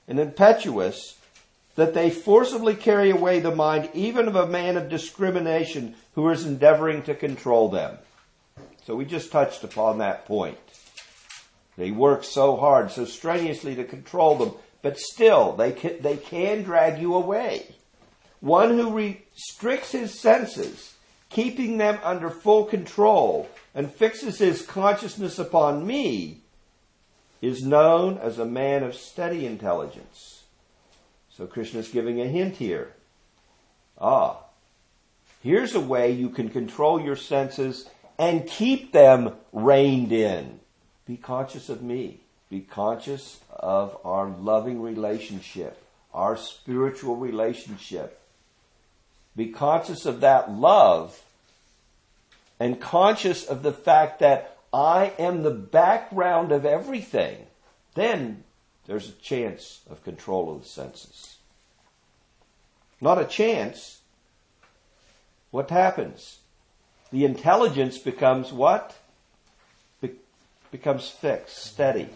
and 0.07 0.19
impetuous 0.19 1.17
that 1.75 1.93
they 1.93 2.09
forcibly 2.09 2.75
carry 2.75 3.09
away 3.09 3.39
the 3.39 3.55
mind 3.55 3.89
even 3.93 4.27
of 4.27 4.35
a 4.35 4.47
man 4.47 4.77
of 4.77 4.89
discrimination 4.89 5.95
who 6.13 6.29
is 6.29 6.45
endeavoring 6.45 7.03
to 7.03 7.15
control 7.15 7.69
them. 7.69 7.97
So 8.85 8.95
we 8.95 9.05
just 9.05 9.31
touched 9.31 9.63
upon 9.63 9.99
that 9.99 10.25
point. 10.25 10.57
They 11.77 11.91
work 11.91 12.23
so 12.23 12.57
hard, 12.57 12.91
so 12.91 13.05
strenuously 13.05 13.75
to 13.75 13.83
control 13.83 14.35
them, 14.35 14.53
but 14.81 14.99
still 14.99 15.53
they 15.53 15.71
can, 15.71 16.01
they 16.01 16.17
can 16.17 16.63
drag 16.63 16.99
you 16.99 17.15
away. 17.15 17.75
One 18.41 18.71
who 18.71 18.91
restricts 18.91 19.91
his 19.91 20.19
senses, 20.19 20.95
keeping 21.29 21.77
them 21.77 21.99
under 22.03 22.29
full 22.29 22.65
control, 22.65 23.47
and 23.73 23.91
fixes 23.91 24.39
his 24.39 24.65
consciousness 24.65 25.39
upon 25.39 25.85
me, 25.87 26.41
is 27.41 27.63
known 27.63 28.17
as 28.17 28.37
a 28.37 28.45
man 28.45 28.83
of 28.83 28.95
steady 28.95 29.45
intelligence. 29.45 30.40
So 31.37 31.47
Krishna 31.47 31.79
is 31.79 31.87
giving 31.87 32.19
a 32.21 32.25
hint 32.25 32.55
here. 32.55 32.93
Ah, 33.97 34.37
here's 35.41 35.75
a 35.75 35.79
way 35.79 36.11
you 36.11 36.29
can 36.29 36.49
control 36.49 36.99
your 36.99 37.15
senses 37.15 37.89
and 38.19 38.47
keep 38.47 38.91
them 38.91 39.33
reined 39.51 40.11
in. 40.11 40.59
Be 41.05 41.17
conscious 41.17 41.69
of 41.69 41.81
me. 41.81 42.21
Be 42.49 42.59
conscious 42.59 43.39
of 43.49 43.97
our 44.03 44.27
loving 44.27 44.81
relationship, 44.81 45.81
our 46.13 46.35
spiritual 46.35 47.15
relationship. 47.15 48.21
Be 49.35 49.47
conscious 49.47 50.05
of 50.05 50.19
that 50.19 50.51
love 50.51 51.21
and 52.59 52.79
conscious 52.79 53.45
of 53.45 53.63
the 53.63 53.71
fact 53.71 54.19
that 54.19 54.57
I 54.73 55.13
am 55.17 55.43
the 55.43 55.51
background 55.51 56.51
of 56.51 56.65
everything. 56.65 57.47
Then 57.95 58.43
there's 58.87 59.09
a 59.09 59.13
chance 59.13 59.81
of 59.89 60.03
control 60.03 60.53
of 60.53 60.63
the 60.63 60.67
senses. 60.67 61.37
Not 62.99 63.21
a 63.21 63.25
chance. 63.25 64.01
What 65.49 65.69
happens? 65.69 66.39
The 67.11 67.25
intelligence 67.25 67.97
becomes 67.97 68.53
what? 68.53 68.95
Be- 70.01 70.11
becomes 70.71 71.09
fixed, 71.09 71.57
steady. 71.57 72.09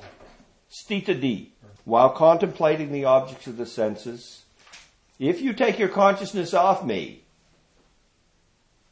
Stita. 0.69 1.49
While 1.84 2.12
contemplating 2.12 2.91
the 2.91 3.06
objects 3.06 3.47
of 3.47 3.58
the 3.58 3.65
senses, 3.65 4.43
if 5.19 5.41
you 5.41 5.54
take 5.54 5.80
your 5.80 5.89
consciousness 5.89 6.54
off 6.54 6.84
me 6.84 7.23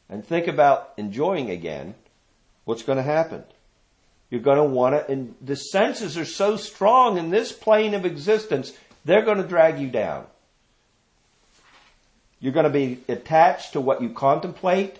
and 0.10 0.26
think 0.26 0.48
about 0.48 0.94
enjoying 0.98 1.50
again, 1.50 1.96
what's 2.66 2.84
going 2.84 2.98
to 2.98 3.04
happen? 3.04 3.44
You're 4.34 4.42
going 4.42 4.58
to 4.58 4.64
want 4.64 4.96
to, 4.96 5.12
and 5.12 5.36
the 5.42 5.56
senses 5.56 6.18
are 6.18 6.26
so 6.26 6.58
strong 6.58 7.20
in 7.20 7.30
this 7.30 7.52
plane 7.52 7.94
of 7.94 8.04
existence, 8.04 8.74
they're 9.06 9.22
going 9.22 9.38
to 9.38 9.48
drag 9.48 9.78
you 9.78 9.90
down. 9.90 10.26
You're 12.40 12.52
going 12.52 12.64
to 12.64 12.72
be 12.72 12.98
attached 13.08 13.74
to 13.74 13.80
what 13.80 14.02
you 14.02 14.10
contemplate, 14.10 14.98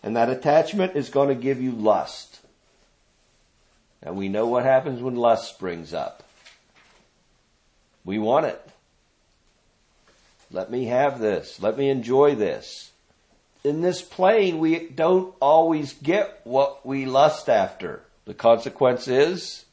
and 0.00 0.14
that 0.14 0.30
attachment 0.30 0.94
is 0.94 1.08
going 1.08 1.26
to 1.26 1.34
give 1.34 1.60
you 1.60 1.72
lust. 1.72 2.38
And 4.00 4.16
we 4.16 4.28
know 4.28 4.46
what 4.46 4.62
happens 4.62 5.02
when 5.02 5.16
lust 5.16 5.52
springs 5.52 5.92
up. 5.92 6.22
We 8.04 8.20
want 8.20 8.46
it. 8.46 8.64
Let 10.52 10.70
me 10.70 10.84
have 10.84 11.18
this. 11.18 11.60
Let 11.60 11.76
me 11.76 11.90
enjoy 11.90 12.36
this. 12.36 12.92
In 13.64 13.80
this 13.80 14.02
plane, 14.02 14.60
we 14.60 14.88
don't 14.88 15.34
always 15.40 15.94
get 15.94 16.42
what 16.44 16.86
we 16.86 17.06
lust 17.06 17.48
after. 17.48 18.04
The 18.24 18.34
consequence 18.34 19.08
is 19.08 19.64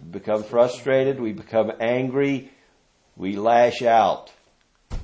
we 0.00 0.10
become 0.10 0.42
frustrated, 0.42 1.20
we 1.20 1.32
become 1.32 1.72
angry, 1.80 2.50
we 3.16 3.36
lash 3.36 3.82
out. 3.82 4.32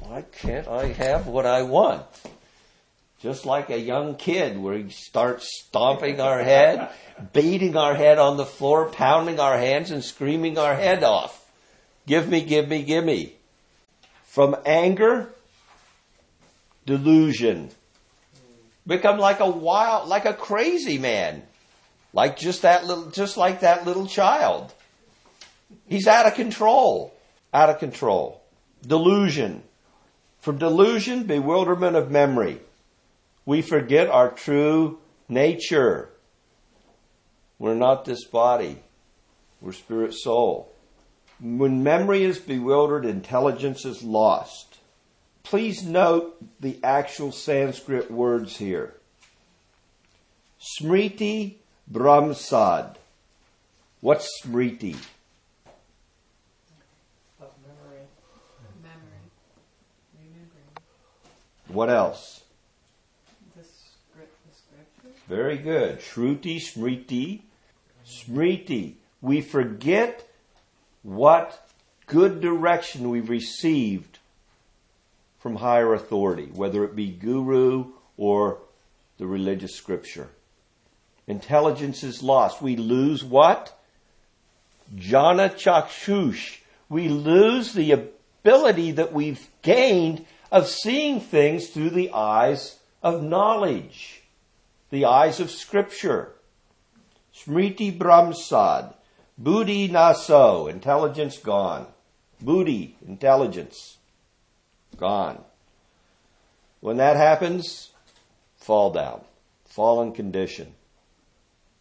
why 0.00 0.24
can't 0.40 0.66
I 0.66 0.86
have 0.86 1.26
what 1.26 1.46
I 1.46 1.62
want? 1.62 2.04
Just 3.20 3.44
like 3.44 3.70
a 3.70 3.78
young 3.78 4.14
kid 4.16 4.58
where 4.58 4.76
he 4.76 4.90
starts 4.90 5.48
stomping 5.60 6.20
our 6.20 6.42
head, 6.42 6.90
beating 7.32 7.76
our 7.76 7.94
head 7.94 8.18
on 8.18 8.36
the 8.36 8.46
floor, 8.46 8.88
pounding 8.88 9.40
our 9.40 9.58
hands 9.58 9.90
and 9.90 10.04
screaming 10.04 10.58
our 10.58 10.74
head 10.74 11.02
off. 11.02 11.44
Give 12.06 12.28
me, 12.28 12.42
give 12.42 12.68
me, 12.68 12.82
give 12.82 13.04
me. 13.04 13.34
From 14.24 14.56
anger, 14.64 15.30
delusion. 16.84 17.70
Become 18.86 19.18
like 19.18 19.40
a 19.40 19.50
wild, 19.50 20.08
like 20.08 20.24
a 20.24 20.34
crazy 20.34 20.98
man. 20.98 21.42
Like 22.12 22.38
just 22.38 22.62
that 22.62 22.86
little, 22.86 23.10
just 23.10 23.36
like 23.36 23.60
that 23.60 23.86
little 23.86 24.06
child. 24.06 24.72
He's 25.86 26.06
out 26.06 26.26
of 26.26 26.34
control. 26.34 27.14
Out 27.52 27.70
of 27.70 27.78
control. 27.78 28.42
Delusion. 28.86 29.62
From 30.40 30.58
delusion, 30.58 31.24
bewilderment 31.24 31.96
of 31.96 32.10
memory. 32.10 32.60
We 33.44 33.62
forget 33.62 34.08
our 34.08 34.30
true 34.30 34.98
nature. 35.28 36.10
We're 37.58 37.74
not 37.74 38.04
this 38.04 38.24
body. 38.24 38.82
We're 39.60 39.72
spirit 39.72 40.14
soul. 40.14 40.72
When 41.40 41.82
memory 41.82 42.22
is 42.22 42.38
bewildered, 42.38 43.04
intelligence 43.04 43.84
is 43.84 44.02
lost. 44.02 44.78
Please 45.42 45.84
note 45.84 46.36
the 46.60 46.78
actual 46.82 47.30
Sanskrit 47.30 48.10
words 48.10 48.56
here. 48.56 48.94
Smriti 50.80 51.56
Bhramsad. 51.90 52.96
What's 54.00 54.28
Smriti? 54.42 54.96
Of 57.40 57.50
memory. 57.62 58.02
Memory. 58.82 59.22
Remembering. 60.20 60.70
What 61.68 61.90
else? 61.90 62.42
The 63.56 63.62
script, 63.64 64.36
the 64.48 64.54
scripture. 64.54 65.18
Very 65.28 65.58
good. 65.58 66.00
Shruti, 66.00 66.56
Smriti, 66.56 67.40
Smriti. 68.06 68.94
We 69.20 69.40
forget 69.40 70.28
what 71.02 71.68
good 72.06 72.40
direction 72.40 73.10
we've 73.10 73.30
received 73.30 74.18
from 75.38 75.56
higher 75.56 75.94
authority, 75.94 76.46
whether 76.52 76.84
it 76.84 76.96
be 76.96 77.10
guru 77.10 77.92
or 78.16 78.58
the 79.18 79.26
religious 79.26 79.74
scripture. 79.74 80.28
Intelligence 81.26 82.02
is 82.02 82.22
lost. 82.22 82.62
We 82.62 82.76
lose 82.76 83.24
what? 83.24 83.78
Jana 84.94 85.48
chakshush. 85.48 86.58
We 86.88 87.08
lose 87.08 87.72
the 87.72 87.92
ability 87.92 88.92
that 88.92 89.12
we've 89.12 89.48
gained 89.62 90.24
of 90.52 90.68
seeing 90.68 91.20
things 91.20 91.68
through 91.68 91.90
the 91.90 92.12
eyes 92.12 92.78
of 93.02 93.22
knowledge, 93.22 94.22
the 94.90 95.04
eyes 95.04 95.40
of 95.40 95.50
scripture. 95.50 96.32
Smriti 97.34 97.96
Bhramsad. 97.96 98.94
Buddhi 99.36 99.88
naso. 99.88 100.68
Intelligence 100.68 101.38
gone. 101.38 101.86
Buddhi, 102.40 102.96
intelligence, 103.06 103.96
gone. 104.96 105.42
When 106.80 106.98
that 106.98 107.16
happens, 107.16 107.90
fall 108.56 108.90
down. 108.90 109.22
Fallen 109.64 110.12
condition. 110.12 110.75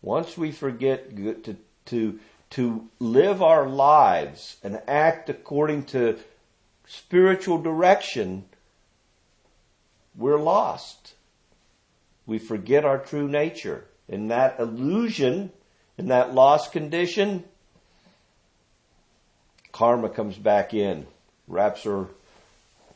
Once 0.05 0.37
we 0.37 0.51
forget 0.51 1.15
to, 1.15 1.57
to, 1.85 2.19
to 2.51 2.87
live 2.99 3.41
our 3.41 3.67
lives 3.67 4.57
and 4.63 4.79
act 4.87 5.31
according 5.31 5.83
to 5.83 6.15
spiritual 6.85 7.57
direction, 7.57 8.45
we're 10.15 10.37
lost. 10.37 11.15
We 12.27 12.37
forget 12.37 12.85
our 12.85 12.99
true 12.99 13.27
nature. 13.27 13.85
In 14.07 14.27
that 14.27 14.59
illusion, 14.59 15.51
in 15.97 16.09
that 16.09 16.35
lost 16.35 16.71
condition, 16.71 17.43
karma 19.71 20.09
comes 20.09 20.37
back 20.37 20.71
in, 20.71 21.07
wraps 21.47 21.81
her 21.81 22.09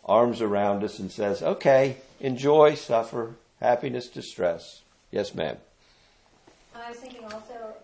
arms 0.06 0.42
around 0.42 0.84
us 0.84 1.00
and 1.00 1.12
says, 1.12 1.42
okay, 1.42 1.98
enjoy, 2.20 2.76
suffer, 2.76 3.34
happiness, 3.60 4.08
distress. 4.10 4.84
Yes, 5.10 5.34
ma'am. 5.34 5.58
I 6.86 6.90
was 6.92 7.00
thinking 7.00 7.24
also, 7.26 7.76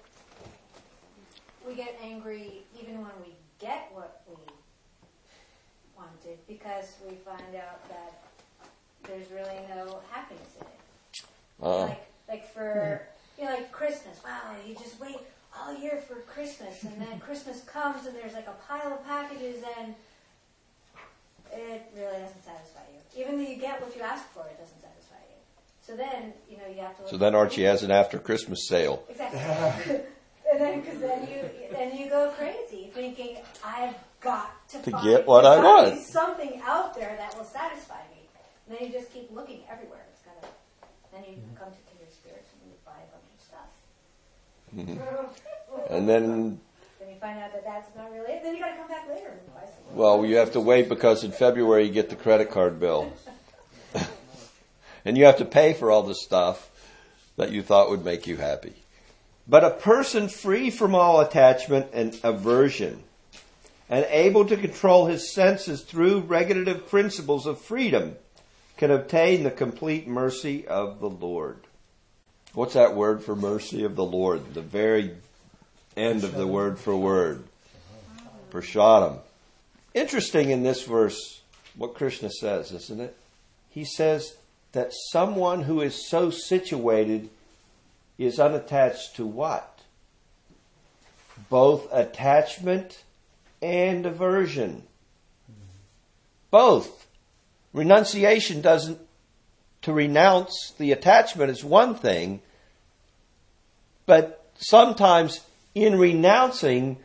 we 1.67 1.75
get 1.75 1.97
angry 2.01 2.63
even 2.79 2.95
when 3.01 3.11
we 3.25 3.33
get 3.59 3.89
what 3.93 4.21
we 4.27 4.35
wanted 5.95 6.39
because 6.47 6.95
we 7.07 7.15
find 7.15 7.55
out 7.55 7.87
that 7.89 8.23
there's 9.03 9.29
really 9.31 9.59
no 9.69 9.99
happiness 10.11 10.55
in 10.59 10.65
it. 10.67 11.25
Uh, 11.61 11.85
Like, 11.87 12.07
like 12.27 12.53
for, 12.53 13.07
you 13.37 13.45
know, 13.45 13.51
like 13.51 13.71
Christmas. 13.71 14.19
Wow, 14.23 14.55
you 14.67 14.75
just 14.75 14.99
wait 14.99 15.17
all 15.57 15.75
year 15.77 15.97
for 15.97 16.15
Christmas, 16.15 16.83
and 16.83 16.99
then 17.01 17.19
Christmas 17.19 17.61
comes, 17.63 18.05
and 18.05 18.15
there's 18.15 18.33
like 18.33 18.47
a 18.47 18.55
pile 18.67 18.93
of 18.93 19.05
packages, 19.05 19.63
and 19.79 19.95
it 21.53 21.83
really 21.95 22.19
doesn't 22.19 22.43
satisfy 22.43 22.81
you. 22.93 23.21
Even 23.23 23.37
though 23.37 23.49
you 23.49 23.57
get 23.57 23.81
what 23.81 23.95
you 23.95 24.01
asked 24.01 24.27
for, 24.33 24.41
it 24.41 24.57
doesn't 24.59 24.67
satisfy 24.81 24.81
you. 24.81 24.84
So 25.85 25.95
then, 25.95 26.33
you 26.49 26.57
know, 26.57 26.67
you 26.67 26.81
have 26.81 26.95
to. 26.95 27.03
Look 27.03 27.11
so 27.11 27.17
then 27.17 27.35
Archie 27.35 27.63
has 27.63 27.83
an 27.83 27.91
after 27.91 28.17
Christmas 28.17 28.67
sale. 28.67 29.03
Exactly. 29.07 29.39
and 30.51 30.59
then, 30.59 30.81
because 30.81 30.99
then 30.99 31.27
you 31.29 31.49
then 31.71 31.95
you 31.95 32.09
go 32.09 32.31
crazy, 32.35 32.89
thinking 32.91 33.37
I've 33.63 33.93
got 34.19 34.67
to, 34.69 34.81
To 34.81 34.91
find, 34.91 35.03
get 35.03 35.27
what 35.27 35.45
I 35.45 35.61
want." 35.61 36.01
Something 36.01 36.59
out 36.63 36.95
there 36.95 37.15
that 37.17 37.37
will 37.37 37.45
satisfy 37.45 38.01
me. 38.11 38.27
And 38.67 38.77
then 38.77 38.87
you 38.87 38.93
just 38.93 39.13
keep 39.13 39.31
looking 39.31 39.61
everywhere. 39.69 40.01
It's 40.11 40.23
kind 40.23 40.37
of. 40.41 40.49
Then 41.11 41.23
you 41.29 41.37
mm-hmm. 41.37 41.55
come 41.55 41.71
to 41.71 41.77
kindred 41.87 42.11
spirits 42.11 42.49
and 42.53 42.71
you 42.71 42.77
buy 42.83 42.97
a 42.97 43.09
bunch 43.13 43.29
of 43.35 43.41
stuff. 43.45 43.69
Mm-hmm. 44.75 45.93
And 45.93 46.09
then, 46.09 46.59
then 46.99 47.09
you 47.09 47.19
find 47.19 47.39
out 47.39 47.53
that 47.53 47.63
that's 47.63 47.95
not 47.95 48.11
really 48.11 48.31
it. 48.33 48.41
Then 48.43 48.55
you 48.55 48.59
got 48.59 48.71
to 48.71 48.77
come 48.77 48.87
back 48.87 49.07
later 49.07 49.27
and 49.27 49.53
buy 49.53 49.65
some. 49.65 49.95
well, 49.95 50.25
you 50.25 50.37
have 50.37 50.53
to 50.53 50.59
wait 50.59 50.89
because 50.89 51.23
in 51.23 51.31
February 51.31 51.85
you 51.85 51.93
get 51.93 52.09
the 52.09 52.15
credit 52.15 52.49
card 52.49 52.79
bill. 52.79 53.13
and 55.05 55.17
you 55.17 55.25
have 55.25 55.37
to 55.37 55.45
pay 55.45 55.73
for 55.73 55.91
all 55.91 56.03
the 56.03 56.15
stuff 56.15 56.69
that 57.37 57.51
you 57.51 57.61
thought 57.61 57.89
would 57.89 58.03
make 58.03 58.27
you 58.27 58.37
happy. 58.37 58.73
But 59.47 59.63
a 59.63 59.69
person 59.69 60.27
free 60.27 60.71
from 60.71 60.95
all 60.95 61.21
attachment 61.21 61.87
and 61.93 62.19
aversion 62.23 63.03
and 63.89 64.05
able 64.09 64.45
to 64.45 64.57
control 64.57 65.05
his 65.05 65.31
senses 65.31 65.83
through 65.83 66.21
regulative 66.21 66.89
principles 66.89 67.45
of 67.45 67.61
freedom 67.61 68.15
can 68.77 68.89
obtain 68.89 69.43
the 69.43 69.51
complete 69.51 70.07
mercy 70.07 70.67
of 70.67 70.99
the 70.99 71.09
Lord. 71.09 71.59
What's 72.53 72.73
that 72.73 72.95
word 72.95 73.23
for 73.23 73.35
mercy 73.35 73.83
of 73.83 73.95
the 73.95 74.03
Lord? 74.03 74.53
The 74.53 74.61
very 74.61 75.11
end 75.95 76.23
of 76.23 76.33
the 76.33 76.47
word 76.47 76.79
for 76.79 76.95
word. 76.95 77.43
Prashadam. 78.51 79.19
Interesting 79.93 80.49
in 80.49 80.63
this 80.63 80.83
verse 80.83 81.41
what 81.75 81.93
Krishna 81.93 82.29
says, 82.29 82.71
isn't 82.71 83.01
it? 83.01 83.15
He 83.69 83.83
says 83.83 84.35
that 84.75 84.91
someone 85.09 85.61
who 85.61 85.79
is 85.79 86.05
so 86.09 86.29
situated 86.29 87.29
is 88.17 88.41
unattached 88.41 89.15
to 89.15 89.25
what? 89.25 89.79
Both 91.49 91.87
attachment 91.93 93.05
and 93.61 94.05
aversion. 94.05 94.83
Both. 96.51 97.07
Renunciation 97.71 98.59
doesn't, 98.59 98.99
to 99.83 99.93
renounce 99.93 100.73
the 100.77 100.91
attachment 100.91 101.49
is 101.51 101.63
one 101.63 101.95
thing, 101.95 102.41
but 104.05 104.45
sometimes 104.57 105.39
in 105.73 105.97
renouncing, 105.97 106.97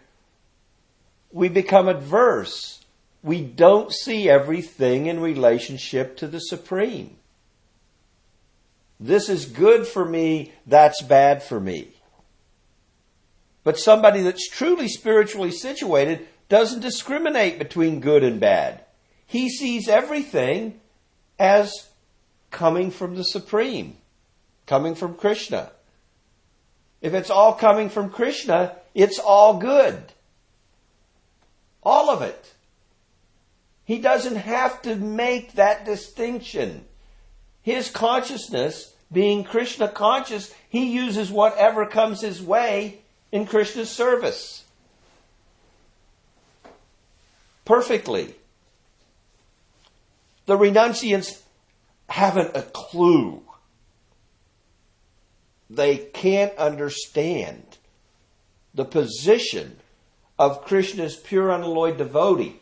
we 1.31 1.49
become 1.49 1.89
adverse. 1.89 2.85
We 3.23 3.43
don't 3.43 3.93
see 3.93 4.29
everything 4.29 5.07
in 5.07 5.21
relationship 5.21 6.17
to 6.17 6.27
the 6.27 6.41
Supreme. 6.41 7.17
This 9.01 9.31
is 9.31 9.47
good 9.47 9.87
for 9.87 10.05
me, 10.05 10.53
that's 10.67 11.01
bad 11.03 11.43
for 11.43 11.59
me. 11.59 11.89
But 13.65 13.79
somebody 13.79 14.21
that's 14.21 14.49
truly 14.49 14.89
spiritually 14.89 15.51
situated 15.51 16.29
doesn't 16.51 16.81
discriminate 16.81 17.59
between 17.59 18.01
good 18.01 18.23
and 18.23 18.39
bad. 18.39 18.85
He 19.27 19.49
sees 19.49 19.89
everything 19.89 20.81
as 21.39 21.89
coming 22.51 22.91
from 22.91 23.15
the 23.15 23.25
Supreme, 23.25 23.97
coming 24.67 24.95
from 24.95 25.15
Krishna. 25.15 25.71
If 27.01 27.15
it's 27.15 27.31
all 27.31 27.55
coming 27.55 27.89
from 27.89 28.11
Krishna, 28.11 28.77
it's 28.95 29.19
all 29.19 29.59
good. 29.59 30.13
All 31.83 32.11
of 32.11 32.21
it. 32.21 32.55
He 33.85 33.99
doesn't 33.99 34.37
have 34.37 34.83
to 34.83 34.95
make 34.97 35.55
that 35.55 35.87
distinction. 35.87 36.85
His 37.63 37.91
consciousness, 37.91 38.95
being 39.13 39.45
Krishna 39.45 39.89
conscious, 39.89 40.53
he 40.69 40.93
uses 40.93 41.31
whatever 41.31 41.87
comes 41.87 42.21
his 42.21 42.43
way 42.43 43.01
in 43.33 43.47
Krishna's 43.47 43.91
service. 43.91 44.65
Perfectly. 47.65 48.35
The 50.47 50.57
renunciants 50.57 51.41
haven't 52.09 52.57
a 52.57 52.63
clue. 52.63 53.43
They 55.69 55.97
can't 55.97 56.57
understand 56.57 57.79
the 58.75 58.85
position 58.85 59.77
of 60.39 60.65
Krishna's 60.65 61.17
pure 61.17 61.51
unalloyed 61.51 61.99
devotee. 61.99 62.61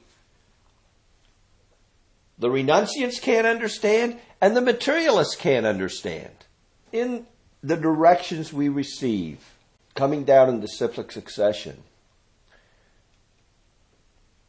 The 2.39 2.49
renunciants 2.49 3.21
can't 3.21 3.47
understand, 3.47 4.19
and 4.41 4.57
the 4.57 4.61
materialists 4.61 5.35
can't 5.35 5.67
understand. 5.67 6.31
In 6.93 7.27
the 7.63 7.77
directions 7.77 8.53
we 8.53 8.69
receive, 8.69 9.41
coming 9.95 10.25
down 10.25 10.49
in 10.49 10.57
the 10.57 10.67
disciplic 10.67 11.11
succession, 11.11 11.83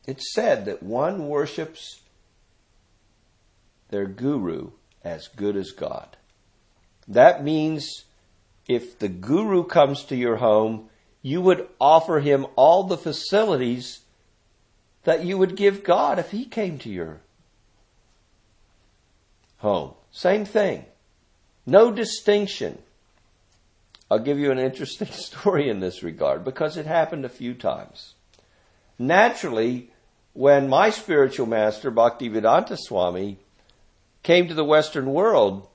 it's 0.06 0.34
said 0.34 0.66
that 0.66 0.84
one 0.84 1.28
worships 1.28 2.02
their 3.90 4.06
guru 4.06 4.72
as 5.04 5.28
good 5.28 5.56
as 5.56 5.72
God. 5.72 6.18
That 7.08 7.44
means 7.44 8.06
if 8.68 9.00
the 9.00 9.10
guru 9.10 9.64
comes 9.64 10.04
to 10.06 10.16
your 10.16 10.38
home, 10.38 10.90
you 11.24 11.42
would 11.42 11.68
offer 11.82 12.20
him 12.20 12.46
all 12.56 12.84
the 12.84 12.98
facilities 12.98 14.02
that 15.04 15.26
you 15.26 15.38
would 15.38 15.56
give 15.56 15.84
God 15.84 16.20
if 16.20 16.32
he 16.32 16.46
came 16.46 16.78
to 16.80 16.90
your 16.90 17.22
home. 19.60 19.94
Same 20.12 20.46
thing. 20.46 20.86
No 21.66 21.92
distinction. 21.92 22.80
I'll 24.12 24.20
give 24.20 24.40
you 24.40 24.52
an 24.52 24.60
interesting 24.60 25.08
story 25.12 25.70
in 25.70 25.80
this 25.80 26.04
regard 26.04 26.44
because 26.44 26.78
it 26.78 26.86
happened 26.86 27.26
a 27.26 27.30
few 27.30 27.54
times. 27.54 28.16
Naturally, 28.98 29.92
when 30.34 30.68
my 30.68 30.90
spiritual 30.90 31.46
master, 31.46 31.92
Bhaktivedanta 31.92 32.78
Swami, 32.78 33.38
came 34.24 34.48
to 34.48 34.54
the 34.54 34.66
Western 34.66 35.14
world, 35.14 35.68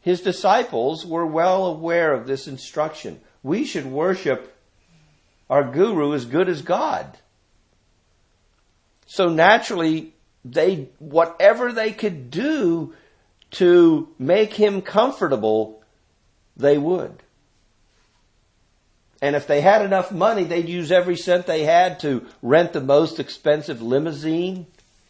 his 0.00 0.20
disciples 0.20 1.04
were 1.04 1.26
well 1.26 1.66
aware 1.66 2.12
of 2.12 2.26
this 2.26 2.48
instruction. 2.48 3.20
We 3.42 3.64
should 3.64 3.86
worship 3.86 4.56
our 5.50 5.64
guru 5.64 6.14
as 6.14 6.24
good 6.24 6.48
as 6.48 6.62
God. 6.62 7.18
So 9.06 9.28
naturally, 9.28 10.14
they, 10.44 10.88
whatever 10.98 11.72
they 11.72 11.92
could 11.92 12.30
do 12.30 12.94
to 13.52 14.08
make 14.18 14.54
him 14.54 14.82
comfortable, 14.82 15.82
they 16.56 16.78
would. 16.78 17.22
And 19.20 19.34
if 19.34 19.46
they 19.46 19.60
had 19.60 19.82
enough 19.82 20.12
money, 20.12 20.44
they'd 20.44 20.68
use 20.68 20.92
every 20.92 21.16
cent 21.16 21.46
they 21.46 21.64
had 21.64 21.98
to 22.00 22.26
rent 22.40 22.72
the 22.72 22.80
most 22.80 23.18
expensive 23.18 23.82
limousine, 23.82 24.66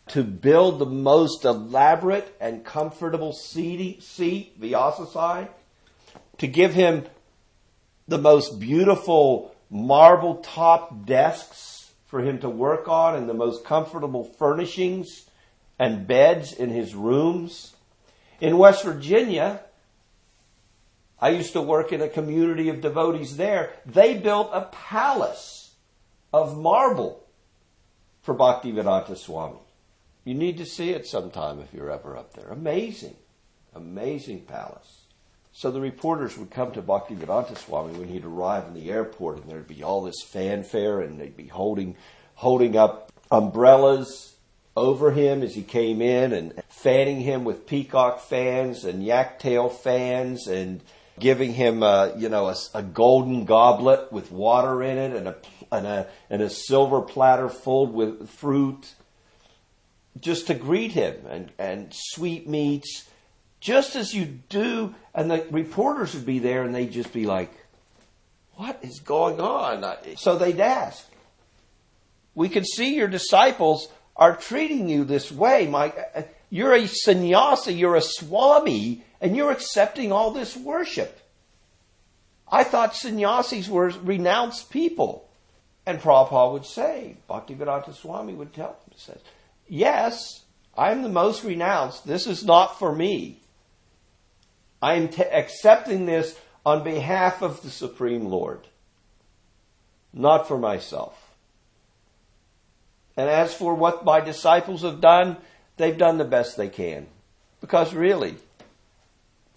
to 0.08 0.24
build 0.24 0.78
the 0.78 0.86
most 0.86 1.44
elaborate 1.44 2.34
and 2.40 2.64
comfortable 2.64 3.32
seat, 3.32 4.02
seat 4.02 4.58
Vyasasana, 4.58 5.48
to 6.38 6.46
give 6.46 6.72
him 6.72 7.04
the 8.06 8.16
most 8.16 8.58
beautiful 8.58 9.54
marble 9.68 10.36
top 10.36 11.04
desks 11.04 11.77
for 12.08 12.20
him 12.20 12.40
to 12.40 12.48
work 12.48 12.88
on 12.88 13.14
and 13.14 13.28
the 13.28 13.34
most 13.34 13.64
comfortable 13.64 14.24
furnishings 14.24 15.28
and 15.78 16.06
beds 16.06 16.52
in 16.52 16.70
his 16.70 16.94
rooms. 16.94 17.76
In 18.40 18.58
West 18.58 18.82
Virginia, 18.82 19.60
I 21.20 21.30
used 21.30 21.52
to 21.52 21.62
work 21.62 21.92
in 21.92 22.00
a 22.00 22.08
community 22.08 22.68
of 22.70 22.80
devotees 22.80 23.36
there. 23.36 23.72
They 23.86 24.14
built 24.18 24.50
a 24.52 24.62
palace 24.62 25.74
of 26.32 26.58
marble 26.58 27.24
for 28.22 28.34
Bhaktivedanta 28.34 29.16
Swami. 29.16 29.58
You 30.24 30.34
need 30.34 30.58
to 30.58 30.66
see 30.66 30.90
it 30.90 31.06
sometime 31.06 31.60
if 31.60 31.72
you're 31.72 31.90
ever 31.90 32.16
up 32.16 32.34
there. 32.34 32.48
Amazing, 32.48 33.16
amazing 33.74 34.42
palace. 34.42 34.97
So 35.58 35.72
the 35.72 35.80
reporters 35.80 36.38
would 36.38 36.52
come 36.52 36.70
to 36.70 36.82
Bhaktivedanta 36.82 37.58
Swami 37.58 37.98
when 37.98 38.06
he'd 38.06 38.24
arrive 38.24 38.68
in 38.68 38.74
the 38.74 38.92
airport, 38.92 39.38
and 39.38 39.50
there'd 39.50 39.66
be 39.66 39.82
all 39.82 40.02
this 40.02 40.22
fanfare, 40.24 41.00
and 41.00 41.18
they'd 41.18 41.36
be 41.36 41.48
holding 41.48 41.96
holding 42.36 42.76
up 42.76 43.10
umbrellas 43.28 44.36
over 44.76 45.10
him 45.10 45.42
as 45.42 45.56
he 45.56 45.62
came 45.62 46.00
in, 46.00 46.32
and 46.32 46.62
fanning 46.68 47.22
him 47.22 47.42
with 47.42 47.66
peacock 47.66 48.20
fans 48.20 48.84
and 48.84 49.04
yak 49.04 49.40
tail 49.40 49.68
fans, 49.68 50.46
and 50.46 50.80
giving 51.18 51.54
him, 51.54 51.82
a, 51.82 52.14
you 52.16 52.28
know, 52.28 52.46
a, 52.46 52.54
a, 52.74 52.82
golden 52.84 53.44
goblet 53.44 54.12
with 54.12 54.30
water 54.30 54.80
in 54.84 54.96
it 54.96 55.16
and 55.16 55.26
a, 55.26 55.36
and 55.72 55.88
a, 55.88 56.06
and 56.30 56.40
a 56.40 56.48
silver 56.48 57.02
platter 57.02 57.48
filled 57.48 57.92
with 57.92 58.30
fruit 58.30 58.94
just 60.20 60.46
to 60.46 60.54
greet 60.54 60.92
him 60.92 61.16
and, 61.28 61.50
and 61.58 61.92
sweet 61.92 62.48
meats, 62.48 63.07
just 63.60 63.96
as 63.96 64.14
you 64.14 64.24
do. 64.48 64.94
And 65.14 65.30
the 65.30 65.46
reporters 65.50 66.14
would 66.14 66.26
be 66.26 66.38
there 66.38 66.62
and 66.62 66.74
they'd 66.74 66.92
just 66.92 67.12
be 67.12 67.26
like, 67.26 67.52
what 68.54 68.78
is 68.82 69.00
going 69.00 69.40
on? 69.40 69.84
So 70.16 70.36
they'd 70.36 70.60
ask, 70.60 71.04
we 72.34 72.48
can 72.48 72.64
see 72.64 72.94
your 72.94 73.08
disciples 73.08 73.88
are 74.16 74.36
treating 74.36 74.88
you 74.88 75.04
this 75.04 75.30
way. 75.30 75.66
My, 75.66 75.92
you're 76.50 76.74
a 76.74 76.86
sannyasi, 76.86 77.74
you're 77.74 77.94
a 77.94 78.02
swami, 78.02 79.04
and 79.20 79.36
you're 79.36 79.52
accepting 79.52 80.12
all 80.12 80.32
this 80.32 80.56
worship. 80.56 81.20
I 82.50 82.64
thought 82.64 82.96
sannyasis 82.96 83.68
were 83.68 83.90
renounced 84.02 84.70
people. 84.70 85.28
And 85.86 86.00
Prabhupada 86.00 86.52
would 86.52 86.66
say, 86.66 87.16
Bhaktivedanta 87.30 87.94
Swami 87.94 88.34
would 88.34 88.52
tell 88.52 88.70
him, 88.70 88.92
says, 88.96 89.20
Yes, 89.68 90.42
I'm 90.76 91.02
the 91.02 91.08
most 91.08 91.44
renounced. 91.44 92.06
This 92.06 92.26
is 92.26 92.44
not 92.44 92.78
for 92.78 92.94
me. 92.94 93.40
I'm 94.80 95.08
t- 95.08 95.22
accepting 95.22 96.06
this 96.06 96.38
on 96.64 96.84
behalf 96.84 97.42
of 97.42 97.62
the 97.62 97.70
Supreme 97.70 98.26
Lord, 98.26 98.60
not 100.12 100.46
for 100.46 100.58
myself. 100.58 101.34
And 103.16 103.28
as 103.28 103.52
for 103.52 103.74
what 103.74 104.04
my 104.04 104.20
disciples 104.20 104.82
have 104.82 105.00
done, 105.00 105.38
they've 105.76 105.98
done 105.98 106.18
the 106.18 106.24
best 106.24 106.56
they 106.56 106.68
can. 106.68 107.06
Because 107.60 107.92
really, 107.92 108.36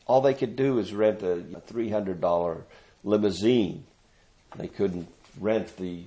all 0.07 0.21
they 0.21 0.33
could 0.33 0.55
do 0.55 0.79
is 0.79 0.93
rent 0.93 1.21
a 1.21 1.43
$300 1.71 2.61
limousine. 3.03 3.85
They 4.55 4.67
couldn't 4.67 5.07
rent 5.39 5.77
the, 5.77 6.05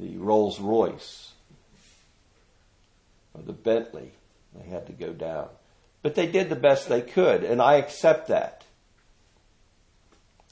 the 0.00 0.16
Rolls 0.16 0.58
Royce 0.58 1.32
or 3.34 3.42
the 3.42 3.52
Bentley. 3.52 4.12
They 4.54 4.68
had 4.68 4.86
to 4.86 4.92
go 4.92 5.12
down. 5.12 5.48
But 6.02 6.14
they 6.14 6.26
did 6.26 6.48
the 6.48 6.56
best 6.56 6.88
they 6.88 7.00
could, 7.00 7.42
and 7.44 7.60
I 7.60 7.74
accept 7.74 8.28
that. 8.28 8.64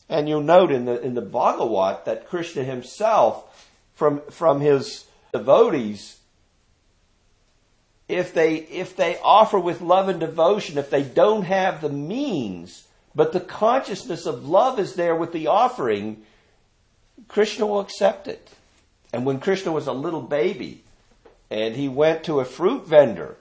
And 0.08 0.28
you'll 0.28 0.42
note 0.42 0.70
in 0.70 0.84
the, 0.84 1.00
in 1.00 1.14
the 1.14 1.20
Bhagavat 1.20 2.04
that 2.04 2.28
Krishna 2.28 2.62
himself, 2.62 3.72
from, 3.94 4.20
from 4.30 4.60
his 4.60 5.06
devotees, 5.32 6.18
if 8.08 8.32
they, 8.32 8.56
if 8.56 8.96
they 8.96 9.18
offer 9.22 9.58
with 9.58 9.80
love 9.80 10.08
and 10.08 10.20
devotion, 10.20 10.78
if 10.78 10.90
they 10.90 11.02
don't 11.02 11.42
have 11.42 11.80
the 11.80 11.88
means, 11.88 12.86
but 13.14 13.32
the 13.32 13.40
consciousness 13.40 14.26
of 14.26 14.48
love 14.48 14.78
is 14.78 14.94
there 14.94 15.16
with 15.16 15.32
the 15.32 15.48
offering, 15.48 16.22
Krishna 17.28 17.66
will 17.66 17.80
accept 17.80 18.28
it. 18.28 18.50
And 19.12 19.24
when 19.24 19.40
Krishna 19.40 19.72
was 19.72 19.86
a 19.86 19.92
little 19.92 20.22
baby, 20.22 20.84
and 21.50 21.74
he 21.74 21.88
went 21.88 22.24
to 22.24 22.40
a 22.40 22.44
fruit 22.44 22.86
vendor, 22.86 23.36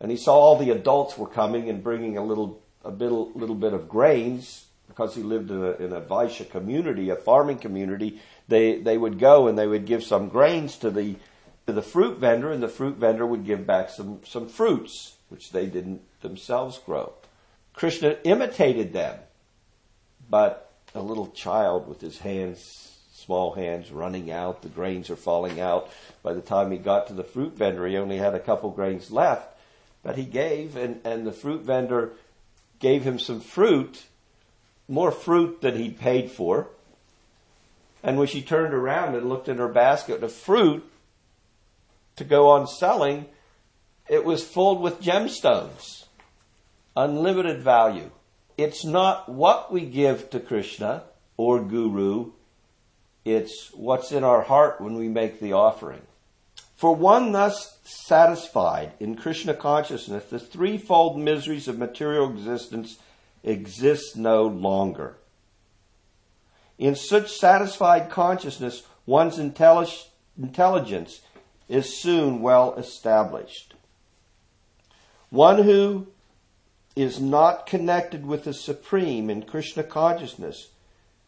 and 0.00 0.10
he 0.10 0.16
saw 0.16 0.34
all 0.34 0.58
the 0.58 0.70
adults 0.70 1.16
were 1.16 1.26
coming 1.26 1.68
and 1.68 1.82
bringing 1.82 2.16
a 2.16 2.24
little, 2.24 2.62
a 2.84 2.90
bit, 2.90 3.10
little 3.10 3.54
bit 3.54 3.72
of 3.72 3.88
grains, 3.88 4.66
because 4.88 5.14
he 5.14 5.22
lived 5.22 5.50
in 5.50 5.62
a, 5.62 5.72
in 5.72 5.92
a 5.92 6.44
community, 6.44 7.10
a 7.10 7.16
farming 7.16 7.58
community, 7.58 8.20
they, 8.48 8.78
they 8.78 8.98
would 8.98 9.18
go 9.18 9.48
and 9.48 9.58
they 9.58 9.66
would 9.66 9.86
give 9.86 10.04
some 10.04 10.28
grains 10.28 10.76
to 10.76 10.90
the, 10.90 11.16
to 11.66 11.72
the 11.72 11.82
fruit 11.82 12.18
vendor, 12.18 12.50
and 12.50 12.62
the 12.62 12.68
fruit 12.68 12.96
vendor 12.96 13.26
would 13.26 13.44
give 13.44 13.66
back 13.66 13.90
some, 13.90 14.20
some 14.24 14.48
fruits, 14.48 15.16
which 15.28 15.50
they 15.50 15.66
didn't 15.66 16.02
themselves 16.20 16.78
grow. 16.78 17.12
Krishna 17.72 18.16
imitated 18.24 18.92
them, 18.92 19.18
but 20.30 20.72
a 20.94 21.02
little 21.02 21.28
child 21.28 21.88
with 21.88 22.00
his 22.00 22.18
hands, 22.18 22.92
small 23.12 23.54
hands, 23.54 23.90
running 23.90 24.30
out, 24.30 24.62
the 24.62 24.68
grains 24.68 25.10
are 25.10 25.16
falling 25.16 25.60
out. 25.60 25.90
By 26.22 26.34
the 26.34 26.40
time 26.40 26.70
he 26.70 26.78
got 26.78 27.08
to 27.08 27.14
the 27.14 27.24
fruit 27.24 27.56
vendor, 27.56 27.86
he 27.86 27.96
only 27.96 28.18
had 28.18 28.34
a 28.34 28.40
couple 28.40 28.70
grains 28.70 29.10
left, 29.10 29.53
but 30.04 30.16
he 30.16 30.24
gave, 30.24 30.76
and, 30.76 31.00
and 31.04 31.26
the 31.26 31.32
fruit 31.32 31.62
vendor 31.62 32.12
gave 32.78 33.02
him 33.02 33.18
some 33.18 33.40
fruit, 33.40 34.04
more 34.86 35.10
fruit 35.10 35.62
than 35.62 35.76
he'd 35.76 35.98
paid 35.98 36.30
for. 36.30 36.68
And 38.02 38.18
when 38.18 38.28
she 38.28 38.42
turned 38.42 38.74
around 38.74 39.14
and 39.14 39.28
looked 39.28 39.48
in 39.48 39.56
her 39.56 39.68
basket 39.68 40.22
of 40.22 40.30
fruit, 40.30 40.84
to 42.16 42.24
go 42.24 42.50
on 42.50 42.66
selling, 42.66 43.26
it 44.08 44.24
was 44.24 44.44
filled 44.44 44.80
with 44.80 45.00
gemstones, 45.00 46.04
unlimited 46.94 47.62
value. 47.62 48.10
It's 48.56 48.84
not 48.84 49.28
what 49.28 49.72
we 49.72 49.80
give 49.80 50.30
to 50.30 50.38
Krishna 50.38 51.04
or 51.36 51.60
Guru, 51.60 52.32
it's 53.24 53.70
what's 53.72 54.12
in 54.12 54.22
our 54.22 54.42
heart 54.42 54.80
when 54.80 54.94
we 54.94 55.08
make 55.08 55.40
the 55.40 55.54
offering. 55.54 56.02
For 56.76 56.94
one 56.94 57.32
thus 57.32 57.78
satisfied 57.84 58.92
in 58.98 59.16
Krishna 59.16 59.54
consciousness, 59.54 60.24
the 60.24 60.38
threefold 60.38 61.18
miseries 61.18 61.68
of 61.68 61.78
material 61.78 62.30
existence 62.30 62.98
exist 63.42 64.16
no 64.16 64.44
longer. 64.46 65.16
In 66.78 66.96
such 66.96 67.30
satisfied 67.32 68.10
consciousness, 68.10 68.82
one's 69.06 69.38
intelli- 69.38 70.08
intelligence 70.36 71.20
is 71.68 72.00
soon 72.00 72.42
well 72.42 72.74
established. 72.74 73.74
One 75.30 75.62
who 75.62 76.08
is 76.96 77.20
not 77.20 77.66
connected 77.66 78.26
with 78.26 78.44
the 78.44 78.54
Supreme 78.54 79.30
in 79.30 79.42
Krishna 79.42 79.82
consciousness 79.82 80.70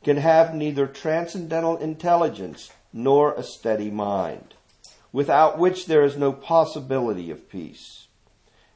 can 0.04 0.16
have 0.16 0.54
neither 0.54 0.86
transcendental 0.86 1.76
intelligence 1.76 2.70
nor 2.92 3.34
a 3.34 3.42
steady 3.42 3.90
mind, 3.90 4.54
without 5.16 5.58
which 5.58 5.86
there 5.86 6.04
is 6.04 6.14
no 6.14 6.30
possibility 6.30 7.30
of 7.30 7.48
peace. 7.48 8.06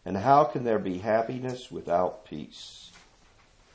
And 0.07 0.17
how 0.17 0.45
can 0.45 0.65
there 0.65 0.79
be 0.79 0.97
happiness 0.97 1.71
without 1.71 2.25
peace? 2.25 2.93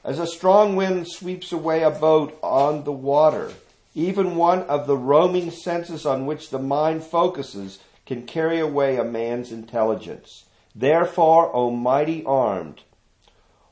As 0.03 0.17
a 0.17 0.25
strong 0.25 0.75
wind 0.75 1.07
sweeps 1.07 1.51
away 1.51 1.83
a 1.83 1.91
boat 1.91 2.35
on 2.41 2.83
the 2.83 2.91
water, 2.91 3.51
even 3.93 4.35
one 4.35 4.63
of 4.63 4.87
the 4.87 4.97
roaming 4.97 5.51
senses 5.51 6.07
on 6.07 6.25
which 6.25 6.49
the 6.49 6.57
mind 6.57 7.03
focuses 7.03 7.77
can 8.07 8.25
carry 8.25 8.59
away 8.59 8.97
a 8.97 9.03
man's 9.03 9.51
intelligence. 9.51 10.45
Therefore, 10.73 11.55
O 11.55 11.69
mighty 11.69 12.25
armed, 12.25 12.81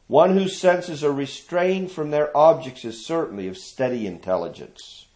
one 0.05 0.37
whose 0.37 0.59
senses 0.59 1.03
are 1.03 1.11
restrained 1.11 1.89
from 1.89 2.11
their 2.11 2.29
objects 2.37 2.85
is 2.85 3.07
certainly 3.07 3.47
of 3.47 3.57
steady 3.57 4.05
intelligence. 4.05 5.07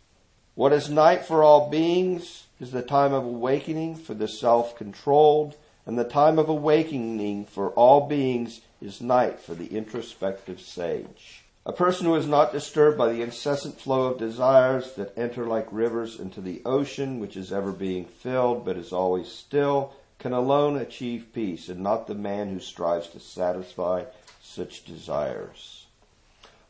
What 0.56 0.74
is 0.74 0.90
night 0.90 1.26
for 1.26 1.44
all 1.44 1.70
beings 1.70 2.47
is 2.60 2.72
the 2.72 2.82
time 2.82 3.14
of 3.14 3.24
awakening 3.24 3.96
for 3.96 4.14
the 4.14 4.28
self-controlled, 4.28 5.56
and 5.86 5.98
the 5.98 6.04
time 6.04 6.38
of 6.40 6.50
awakening 6.50 7.46
for 7.46 7.70
all 7.72 8.08
beings 8.08 8.62
is 8.82 9.02
night 9.02 9.40
for 9.40 9.56
the 9.56 9.68
introspective 9.68 10.60
sage. 10.60 11.44
A 11.66 11.74
person 11.74 12.06
who 12.06 12.16
is 12.16 12.28
not 12.28 12.54
disturbed 12.54 12.98
by 12.98 13.12
the 13.12 13.22
incessant 13.22 13.80
flow 13.80 14.08
of 14.08 14.20
desires 14.20 14.94
that 14.94 15.18
enter 15.18 15.46
like 15.46 15.68
rivers 15.70 16.20
into 16.20 16.40
the 16.40 16.62
ocean, 16.66 17.20
which 17.20 17.36
is 17.36 17.52
ever 17.52 17.72
being 17.72 18.06
filled 18.06 18.64
but 18.64 18.78
is 18.78 18.94
always 18.94 19.30
still, 19.30 19.94
can 20.18 20.34
alone 20.34 20.78
achieve 20.78 21.28
peace, 21.34 21.70
and 21.70 21.82
not 21.82 22.08
the 22.08 22.16
man 22.16 22.50
who 22.50 22.60
strives 22.60 23.08
to 23.10 23.20
satisfy 23.20 24.04
such 24.42 24.86
desires. 24.86 25.86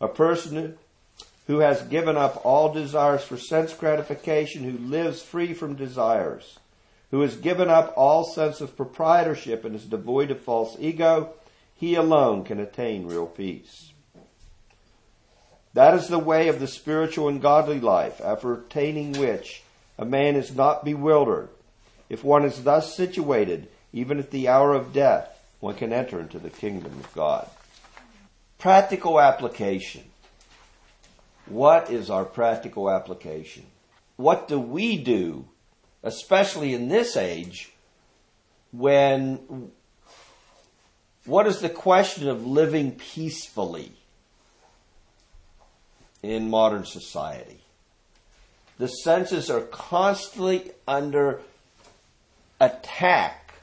A 0.02 0.08
person 0.08 0.78
who 1.48 1.60
has 1.60 1.82
given 1.84 2.18
up 2.18 2.46
all 2.46 2.74
desires 2.74 3.24
for 3.24 3.38
sense 3.38 3.74
gratification, 3.74 4.64
who 4.64 4.78
lives 4.78 5.22
free 5.22 5.54
from 5.54 5.76
desires, 5.76 6.60
who 7.10 7.22
has 7.22 7.38
given 7.38 7.70
up 7.70 7.94
all 7.96 8.24
sense 8.26 8.60
of 8.60 8.76
proprietorship 8.76 9.64
and 9.64 9.74
is 9.76 9.86
devoid 9.86 10.30
of 10.30 10.40
false 10.42 10.76
ego, 10.80 11.34
he 11.76 11.96
alone 11.96 12.44
can 12.44 12.60
attain 12.60 13.08
real 13.08 13.26
peace. 13.26 13.94
That 15.74 15.94
is 15.94 16.08
the 16.08 16.20
way 16.20 16.48
of 16.48 16.60
the 16.60 16.68
spiritual 16.68 17.30
and 17.30 17.42
godly 17.42 17.80
life, 17.80 18.20
after 18.22 18.54
attaining 18.54 19.14
which 19.14 19.64
a 19.98 20.06
man 20.06 20.36
is 20.36 20.56
not 20.56 20.84
bewildered. 20.84 21.50
If 22.10 22.24
one 22.24 22.44
is 22.44 22.64
thus 22.64 22.96
situated, 22.98 23.68
even 23.94 24.20
at 24.20 24.32
the 24.32 24.48
hour 24.48 24.74
of 24.74 24.92
death, 24.92 25.30
one 25.60 25.76
can 25.76 25.94
enter 25.94 26.20
into 26.20 26.40
the 26.40 26.50
kingdom 26.50 26.94
of 27.00 27.14
God. 27.14 27.48
Practical 28.58 29.22
application. 29.22 30.04
What 31.50 31.90
is 31.90 32.10
our 32.10 32.26
practical 32.26 32.90
application? 32.90 33.66
What 34.18 34.48
do 34.48 34.60
we 34.60 34.98
do, 34.98 35.46
especially 36.04 36.74
in 36.74 36.90
this 36.90 37.16
age, 37.16 37.72
when 38.72 39.72
what 41.26 41.48
is 41.48 41.60
the 41.60 41.70
question 41.70 42.28
of 42.28 42.46
living 42.46 42.92
peacefully 42.92 43.92
in 46.24 46.50
modern 46.50 46.86
society? 46.86 47.62
The 48.78 48.88
senses 48.88 49.50
are 49.50 49.62
constantly 49.62 50.72
under 50.88 51.42
attack 52.60 53.54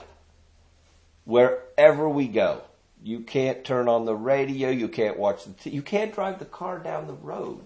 wherever 1.25 2.09
we 2.09 2.29
go. 2.29 2.63
You 3.05 3.21
can't 3.21 3.63
turn 3.65 3.87
on 3.87 4.07
the 4.07 4.15
radio. 4.15 4.71
You 4.71 4.89
can't 4.89 5.19
watch 5.19 5.45
the. 5.45 5.53
T- 5.53 5.71
you 5.71 5.83
can't 5.83 6.15
drive 6.15 6.39
the 6.39 6.47
car 6.47 6.79
down 6.79 7.07
the 7.07 7.13
road 7.13 7.61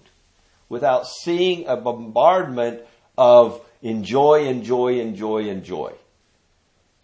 without 0.68 1.07
seeing 1.07 1.64
a 1.68 1.77
bombardment 1.77 2.83
of 3.16 3.64
enjoy, 3.81 4.46
enjoy, 4.46 4.98
enjoy, 4.98 5.48
enjoy. 5.48 5.92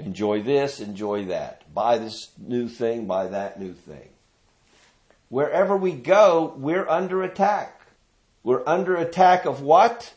Enjoy 0.00 0.42
this, 0.42 0.80
enjoy 0.80 1.26
that. 1.26 1.62
Buy 1.72 1.98
this 1.98 2.32
new 2.36 2.68
thing, 2.68 3.06
buy 3.06 3.28
that 3.28 3.60
new 3.60 3.72
thing. 3.72 4.08
Wherever 5.28 5.76
we 5.76 5.92
go, 5.92 6.54
we're 6.56 6.88
under 6.88 7.22
attack. 7.22 7.82
We're 8.42 8.64
under 8.66 8.96
attack 8.96 9.44
of 9.44 9.62
what? 9.62 10.12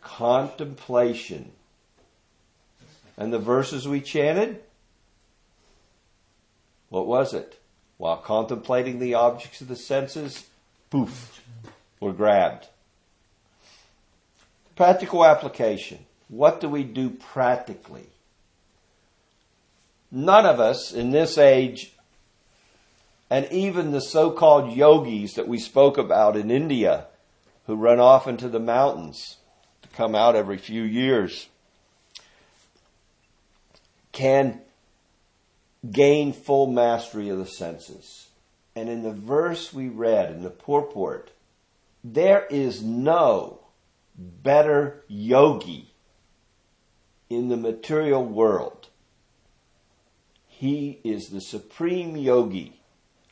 Contemplation. 0.00 1.50
And 3.16 3.32
the 3.32 3.40
verses 3.40 3.88
we 3.88 4.00
chanted? 4.00 4.62
What 6.88 7.06
was 7.06 7.34
it? 7.34 7.58
While 7.98 8.18
contemplating 8.18 8.98
the 8.98 9.14
objects 9.14 9.60
of 9.60 9.68
the 9.68 9.76
senses, 9.76 10.46
poof, 10.90 11.42
were 12.00 12.12
grabbed. 12.12 12.66
Practical 14.74 15.24
application. 15.24 16.04
What 16.28 16.60
do 16.60 16.68
we 16.68 16.84
do 16.84 17.10
practically? 17.10 18.08
None 20.10 20.46
of 20.46 20.60
us 20.60 20.92
in 20.92 21.10
this 21.10 21.38
age, 21.38 21.92
and 23.30 23.50
even 23.50 23.90
the 23.90 24.00
so-called 24.00 24.76
yogis 24.76 25.34
that 25.34 25.48
we 25.48 25.58
spoke 25.58 25.98
about 25.98 26.36
in 26.36 26.50
India, 26.50 27.06
who 27.66 27.74
run 27.74 27.98
off 27.98 28.28
into 28.28 28.48
the 28.48 28.60
mountains 28.60 29.38
to 29.82 29.88
come 29.88 30.14
out 30.14 30.36
every 30.36 30.58
few 30.58 30.82
years, 30.82 31.48
can 34.12 34.60
gain 35.90 36.32
full 36.32 36.66
mastery 36.66 37.28
of 37.28 37.38
the 37.38 37.46
senses. 37.46 38.28
And 38.74 38.88
in 38.88 39.02
the 39.02 39.12
verse 39.12 39.72
we 39.72 39.88
read 39.88 40.30
in 40.30 40.42
the 40.42 40.50
purport, 40.50 41.30
there 42.04 42.46
is 42.50 42.82
no 42.82 43.60
better 44.16 45.04
yogi 45.08 45.94
in 47.28 47.48
the 47.48 47.56
material 47.56 48.24
world. 48.24 48.88
He 50.46 51.00
is 51.04 51.28
the 51.28 51.40
supreme 51.40 52.16
yogi, 52.16 52.80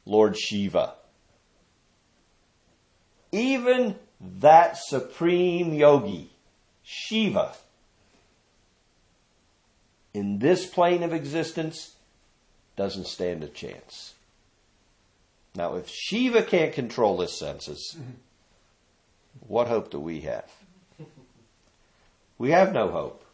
Lord 0.05 0.37
Shiva. 0.37 0.95
Even 3.33 3.97
that 4.21 4.77
supreme 4.77 5.73
yogi, 5.73 6.31
Shiva, 6.83 7.55
in 10.13 10.39
this 10.39 10.67
plane 10.67 11.03
of 11.03 11.13
existence 11.13 11.94
doesn't 12.77 13.07
stand 13.07 13.45
a 13.45 13.49
chance. 13.49 14.15
Now, 15.55 15.77
if 15.77 15.89
Shiva 15.89 16.43
can't 16.43 16.73
control 16.73 17.21
his 17.21 17.39
senses, 17.39 17.97
what 19.47 19.69
hope 19.69 19.91
do 19.91 20.01
we 20.01 20.23
have? 20.23 20.51
We 22.39 22.51
have 22.51 22.73
no 22.73 22.89
hope. 22.89 23.25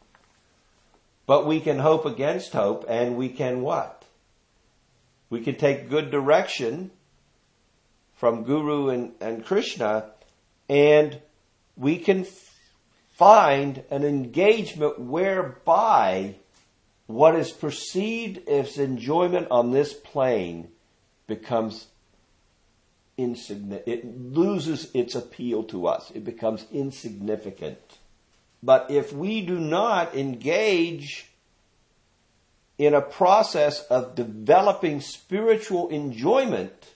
But 1.26 1.46
we 1.46 1.60
can 1.60 1.78
hope 1.78 2.04
against 2.04 2.52
hope, 2.52 2.84
and 2.88 3.16
we 3.16 3.28
can 3.28 3.62
what? 3.62 4.04
We 5.30 5.40
can 5.40 5.54
take 5.54 5.88
good 5.88 6.10
direction 6.10 6.90
from 8.16 8.42
Guru 8.42 8.90
and, 8.90 9.12
and 9.20 9.44
Krishna, 9.44 10.10
and 10.68 11.20
we 11.76 11.96
can 11.98 12.22
f- 12.22 12.54
find 13.12 13.82
an 13.90 14.04
engagement 14.04 15.00
whereby 15.00 16.34
what 17.10 17.34
is 17.34 17.50
perceived 17.50 18.48
as 18.48 18.78
enjoyment 18.78 19.48
on 19.50 19.72
this 19.72 19.92
plane 19.92 20.68
becomes 21.26 21.86
insignificant. 23.16 23.88
It 23.88 24.32
loses 24.32 24.90
its 24.94 25.14
appeal 25.14 25.64
to 25.64 25.86
us. 25.86 26.10
It 26.14 26.24
becomes 26.24 26.66
insignificant. 26.72 27.78
But 28.62 28.90
if 28.90 29.12
we 29.12 29.40
do 29.40 29.58
not 29.58 30.14
engage 30.14 31.26
in 32.78 32.94
a 32.94 33.00
process 33.00 33.82
of 33.84 34.14
developing 34.14 35.00
spiritual 35.00 35.88
enjoyment, 35.88 36.94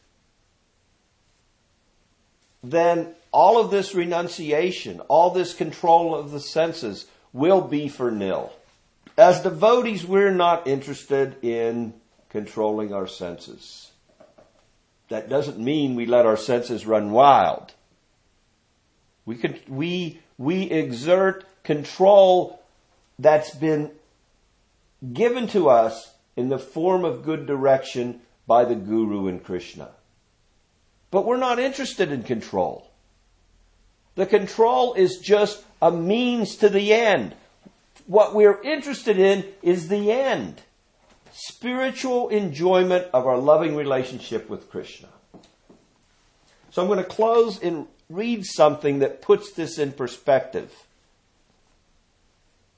then 2.63 3.15
all 3.33 3.61
of 3.61 3.71
this 3.71 3.95
renunciation, 3.95 5.01
all 5.01 5.31
this 5.31 5.55
control 5.55 6.15
of 6.15 6.31
the 6.31 6.41
senses 6.41 7.07
will 7.33 7.61
be 7.61 7.89
for 7.89 8.11
nil. 8.11 8.53
As 9.17 9.43
devotees, 9.43 10.05
we're 10.05 10.33
not 10.33 10.67
interested 10.67 11.37
in 11.45 11.95
controlling 12.31 12.93
our 12.93 13.07
senses. 13.07 13.93
That 15.09 15.29
doesn't 15.29 15.59
mean 15.59 15.95
we 15.95 16.07
let 16.07 16.27
our 16.27 16.37
senses 16.37 16.87
run 16.87 17.13
wild. 17.13 17.75
We, 19.25 19.37
could, 19.37 19.61
we, 19.69 20.21
we 20.37 20.63
exert 20.65 21.45
control 21.63 22.61
that's 23.19 23.55
been 23.55 23.93
given 25.13 25.47
to 25.49 25.69
us 25.69 26.13
in 26.37 26.49
the 26.49 26.59
form 26.59 27.05
of 27.05 27.25
good 27.25 27.47
direction 27.47 28.21
by 28.47 28.65
the 28.65 28.75
Guru 28.75 29.29
and 29.29 29.43
Krishna. 29.43 29.91
But 31.11 31.25
we're 31.25 31.37
not 31.37 31.61
interested 31.61 32.11
in 32.11 32.25
control. 32.25 32.91
The 34.17 34.27
control 34.27 34.95
is 34.95 35.19
just 35.19 35.63
a 35.81 35.91
means 35.91 36.57
to 36.57 36.69
the 36.69 36.93
end. 36.93 37.35
What 38.07 38.35
we're 38.35 38.61
interested 38.63 39.19
in 39.19 39.45
is 39.63 39.89
the 39.89 40.13
end 40.13 40.63
spiritual 41.37 42.29
enjoyment 42.29 43.09
of 43.13 43.27
our 43.27 43.39
loving 43.39 43.75
relationship 43.75 44.49
with 44.49 44.71
Krishna. 44.71 45.09
So 46.71 46.81
I'm 46.81 46.89
going 46.89 46.99
to 46.99 47.05
close 47.05 47.61
and 47.61 47.89
read 48.09 48.45
something 48.45 49.01
that 49.01 49.21
puts 49.21 49.53
this 49.53 49.79
in 49.79 49.93
perspective. 49.93 50.73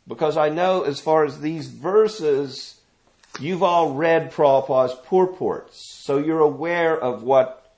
Because 0.08 0.36
I 0.36 0.48
know 0.48 0.82
as 0.82 1.00
far 1.00 1.24
as 1.24 1.40
these 1.40 1.68
verses, 1.68 2.80
you've 3.40 3.62
all 3.62 3.92
read 3.92 4.32
Prabhupada's 4.32 4.94
purports. 5.06 6.02
So 6.04 6.18
you're 6.18 6.40
aware 6.40 6.98
of 6.98 7.22
what, 7.22 7.74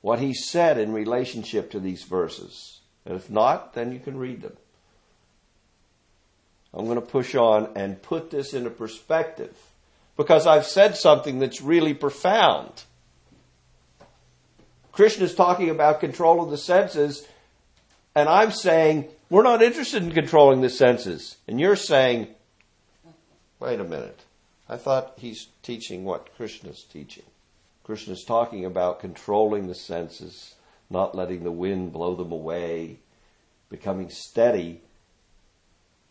what 0.00 0.20
he 0.20 0.32
said 0.32 0.78
in 0.78 0.92
relationship 0.92 1.72
to 1.72 1.80
these 1.80 2.04
verses. 2.04 2.80
And 3.04 3.16
if 3.16 3.30
not, 3.30 3.74
then 3.74 3.92
you 3.92 3.98
can 3.98 4.16
read 4.16 4.42
them. 4.42 4.56
I'm 6.76 6.84
going 6.84 6.96
to 6.96 7.06
push 7.06 7.34
on 7.34 7.70
and 7.74 8.02
put 8.02 8.30
this 8.30 8.52
into 8.52 8.68
perspective 8.68 9.56
because 10.16 10.46
I've 10.46 10.66
said 10.66 10.94
something 10.96 11.38
that's 11.38 11.62
really 11.62 11.94
profound. 11.94 12.84
Krishna 14.92 15.24
is 15.24 15.34
talking 15.34 15.70
about 15.70 16.00
control 16.00 16.42
of 16.42 16.50
the 16.50 16.58
senses, 16.58 17.26
and 18.14 18.28
I'm 18.28 18.50
saying 18.50 19.08
we're 19.30 19.42
not 19.42 19.62
interested 19.62 20.02
in 20.02 20.12
controlling 20.12 20.60
the 20.60 20.70
senses. 20.70 21.36
And 21.48 21.58
you're 21.58 21.76
saying, 21.76 22.28
wait 23.58 23.80
a 23.80 23.84
minute. 23.84 24.20
I 24.68 24.76
thought 24.76 25.14
he's 25.16 25.48
teaching 25.62 26.04
what 26.04 26.34
Krishna's 26.36 26.84
teaching. 26.84 27.24
Krishna's 27.84 28.24
talking 28.24 28.64
about 28.64 29.00
controlling 29.00 29.66
the 29.66 29.74
senses, 29.74 30.56
not 30.90 31.14
letting 31.14 31.44
the 31.44 31.52
wind 31.52 31.92
blow 31.92 32.16
them 32.16 32.32
away, 32.32 32.98
becoming 33.70 34.10
steady 34.10 34.82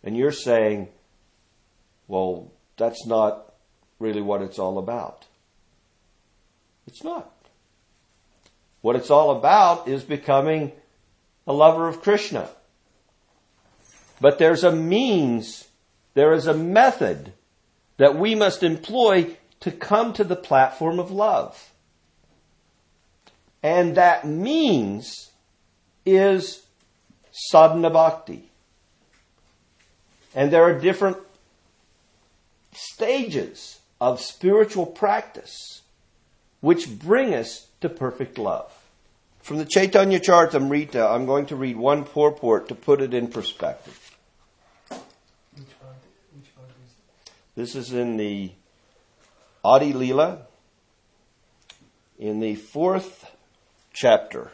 and 0.05 0.15
you're 0.15 0.31
saying, 0.31 0.87
well, 2.07 2.51
that's 2.77 3.05
not 3.07 3.53
really 3.99 4.21
what 4.21 4.43
it's 4.43 4.59
all 4.59 4.77
about. 4.77 5.25
It's 6.85 7.03
not. 7.03 7.31
What 8.81 8.95
it's 8.95 9.09
all 9.09 9.35
about 9.35 9.87
is 9.87 10.03
becoming 10.03 10.71
a 11.47 11.53
lover 11.53 11.87
of 11.87 12.01
Krishna. 12.01 12.47
But 14.21 14.37
there's 14.37 14.63
a 14.63 14.71
means, 14.71 15.67
there 16.13 16.33
is 16.33 16.45
a 16.45 16.53
method 16.53 17.33
that 17.97 18.15
we 18.15 18.35
must 18.35 18.61
employ 18.61 19.35
to 19.61 19.71
come 19.71 20.13
to 20.13 20.23
the 20.23 20.35
platform 20.35 20.99
of 20.99 21.09
love. 21.09 21.71
And 23.63 23.95
that 23.97 24.27
means 24.27 25.31
is 26.05 26.63
sadhana 27.31 27.89
bhakti. 27.89 28.51
And 30.35 30.51
there 30.51 30.63
are 30.63 30.77
different 30.77 31.17
stages 32.73 33.79
of 33.99 34.19
spiritual 34.19 34.85
practice 34.85 35.81
which 36.59 36.99
bring 36.99 37.33
us 37.33 37.67
to 37.79 37.87
perfect 37.87 38.37
love. 38.37 38.71
From 39.41 39.57
the 39.57 39.65
Chaitanya 39.65 40.19
Charitamrita, 40.19 40.95
uh, 40.95 41.13
I'm 41.13 41.25
going 41.25 41.45
to 41.47 41.55
read 41.55 41.77
one 41.77 42.03
purport 42.03 42.67
to 42.69 42.75
put 42.75 42.99
it 42.99 43.13
in 43.13 43.27
perspective. 43.27 44.17
Which 44.89 44.99
part, 45.79 45.95
which 46.35 46.55
part 46.55 46.69
is? 46.83 46.93
This 47.55 47.75
is 47.75 47.93
in 47.93 48.17
the 48.17 48.51
Adi 49.63 49.93
Leela, 49.93 50.39
in 52.17 52.39
the 52.39 52.55
fourth 52.55 53.31
chapter. 53.93 54.51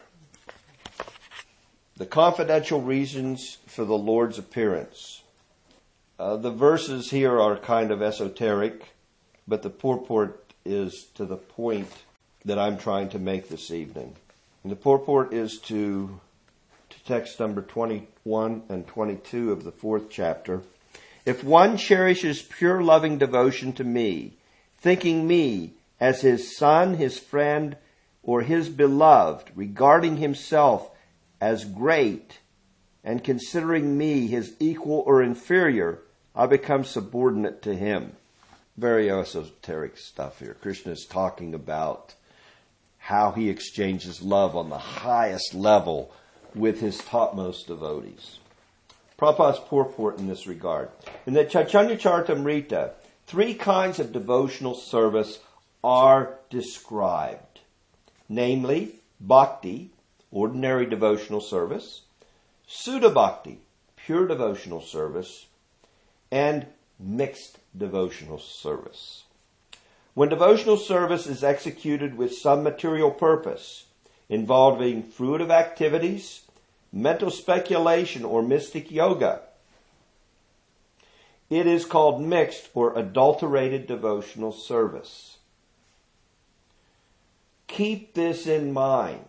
The 1.95 2.05
confidential 2.05 2.81
reasons 2.81 3.57
for 3.67 3.85
the 3.85 3.97
Lord's 3.97 4.37
appearance. 4.37 5.23
Uh, 6.21 6.37
the 6.37 6.51
verses 6.51 7.09
here 7.09 7.41
are 7.41 7.57
kind 7.57 7.89
of 7.89 7.99
esoteric, 7.99 8.93
but 9.47 9.63
the 9.63 9.71
purport 9.71 10.53
is 10.63 11.07
to 11.15 11.25
the 11.25 11.35
point 11.35 11.91
that 12.45 12.59
I'm 12.59 12.77
trying 12.77 13.09
to 13.09 13.17
make 13.17 13.49
this 13.49 13.71
evening. 13.71 14.13
And 14.61 14.71
the 14.71 14.75
purport 14.75 15.33
is 15.33 15.57
to, 15.61 16.21
to 16.91 17.03
text 17.05 17.39
number 17.39 17.63
21 17.63 18.61
and 18.69 18.85
22 18.85 19.51
of 19.51 19.63
the 19.63 19.71
fourth 19.71 20.11
chapter. 20.11 20.61
If 21.25 21.43
one 21.43 21.75
cherishes 21.75 22.43
pure 22.43 22.83
loving 22.83 23.17
devotion 23.17 23.73
to 23.73 23.83
me, 23.83 24.33
thinking 24.77 25.27
me 25.27 25.73
as 25.99 26.21
his 26.21 26.55
son, 26.55 26.97
his 26.97 27.17
friend, 27.17 27.77
or 28.21 28.43
his 28.43 28.69
beloved, 28.69 29.49
regarding 29.55 30.17
himself 30.17 30.91
as 31.41 31.65
great, 31.65 32.37
and 33.03 33.23
considering 33.23 33.97
me 33.97 34.27
his 34.27 34.53
equal 34.59 35.03
or 35.07 35.23
inferior, 35.23 35.99
I 36.35 36.45
become 36.45 36.85
subordinate 36.85 37.61
to 37.63 37.75
him. 37.75 38.13
Very 38.77 39.11
esoteric 39.11 39.97
stuff 39.97 40.39
here. 40.39 40.55
Krishna 40.61 40.93
is 40.93 41.05
talking 41.05 41.53
about 41.53 42.15
how 42.97 43.31
he 43.31 43.49
exchanges 43.49 44.21
love 44.21 44.55
on 44.55 44.69
the 44.69 44.77
highest 44.77 45.53
level 45.53 46.11
with 46.55 46.79
his 46.79 46.99
topmost 46.99 47.67
devotees. 47.67 48.39
Prabhupada's 49.19 49.59
purport 49.59 50.19
in 50.19 50.27
this 50.27 50.47
regard. 50.47 50.89
In 51.25 51.33
the 51.33 51.43
Chaitanya 51.43 51.97
Charitamrita, 51.97 52.91
three 53.27 53.53
kinds 53.53 53.99
of 53.99 54.13
devotional 54.13 54.73
service 54.73 55.39
are 55.83 56.37
described. 56.49 57.59
Namely, 58.29 58.95
bhakti, 59.19 59.91
ordinary 60.31 60.85
devotional 60.85 61.41
service, 61.41 62.01
Suddha 62.67 63.13
bhakti, 63.13 63.59
pure 63.95 64.27
devotional 64.27 64.81
service, 64.81 65.47
and 66.31 66.65
mixed 66.99 67.57
devotional 67.77 68.39
service. 68.39 69.25
When 70.13 70.29
devotional 70.29 70.77
service 70.77 71.27
is 71.27 71.43
executed 71.43 72.17
with 72.17 72.33
some 72.33 72.63
material 72.63 73.11
purpose, 73.11 73.85
involving 74.29 75.03
fruitive 75.03 75.51
activities, 75.51 76.41
mental 76.91 77.29
speculation, 77.29 78.23
or 78.25 78.41
mystic 78.41 78.91
yoga, 78.91 79.41
it 81.49 81.67
is 81.67 81.85
called 81.85 82.21
mixed 82.21 82.69
or 82.73 82.97
adulterated 82.97 83.85
devotional 83.87 84.53
service. 84.53 85.37
Keep 87.67 88.13
this 88.13 88.47
in 88.47 88.71
mind. 88.71 89.25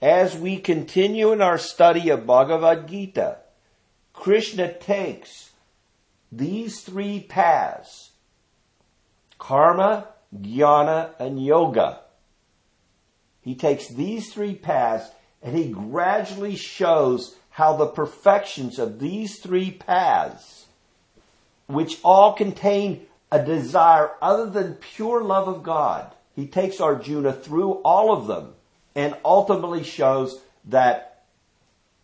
As 0.00 0.36
we 0.36 0.58
continue 0.58 1.32
in 1.32 1.40
our 1.40 1.56
study 1.56 2.10
of 2.10 2.26
Bhagavad 2.26 2.86
Gita, 2.86 3.38
Krishna 4.12 4.72
takes 4.72 5.45
these 6.36 6.80
three 6.80 7.20
paths 7.20 8.10
karma, 9.38 10.08
jnana, 10.34 11.10
and 11.18 11.44
yoga. 11.44 12.00
He 13.40 13.54
takes 13.54 13.88
these 13.88 14.32
three 14.32 14.54
paths 14.54 15.10
and 15.42 15.56
he 15.56 15.70
gradually 15.70 16.56
shows 16.56 17.36
how 17.50 17.76
the 17.76 17.86
perfections 17.86 18.78
of 18.78 18.98
these 18.98 19.38
three 19.40 19.70
paths, 19.70 20.66
which 21.66 21.98
all 22.02 22.32
contain 22.32 23.06
a 23.30 23.42
desire 23.44 24.10
other 24.20 24.48
than 24.50 24.74
pure 24.74 25.22
love 25.22 25.48
of 25.48 25.62
God, 25.62 26.12
he 26.34 26.46
takes 26.46 26.80
Arjuna 26.80 27.32
through 27.32 27.72
all 27.84 28.12
of 28.12 28.26
them 28.26 28.54
and 28.94 29.16
ultimately 29.24 29.84
shows 29.84 30.40
that 30.64 31.24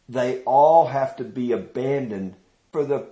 they 0.08 0.42
all 0.42 0.86
have 0.86 1.16
to 1.16 1.24
be 1.24 1.52
abandoned 1.52 2.34
for 2.70 2.84
the 2.84 3.06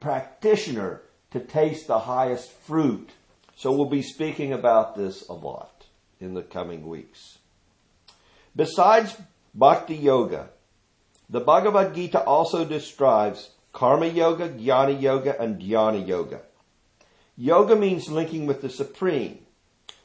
practitioner 0.00 1.02
to 1.30 1.40
taste 1.40 1.86
the 1.86 2.00
highest 2.00 2.50
fruit. 2.50 3.10
So 3.56 3.72
we'll 3.72 3.86
be 3.86 4.02
speaking 4.02 4.52
about 4.52 4.96
this 4.96 5.28
a 5.28 5.32
lot 5.32 5.86
in 6.20 6.34
the 6.34 6.42
coming 6.42 6.86
weeks. 6.86 7.38
Besides 8.54 9.16
Bhakti 9.54 9.96
Yoga, 9.96 10.50
the 11.28 11.40
Bhagavad 11.40 11.94
Gita 11.94 12.20
also 12.22 12.64
describes 12.64 13.50
Karma 13.72 14.06
Yoga, 14.06 14.48
Jnana 14.48 15.00
Yoga, 15.00 15.40
and 15.40 15.60
Dhyana 15.60 16.06
Yoga. 16.06 16.40
Yoga 17.36 17.76
means 17.76 18.08
linking 18.08 18.46
with 18.46 18.62
the 18.62 18.70
Supreme, 18.70 19.38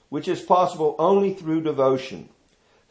which 0.10 0.28
is 0.28 0.42
possible 0.42 0.96
only 1.00 1.34
through 1.34 1.62
devotion. 1.62 2.30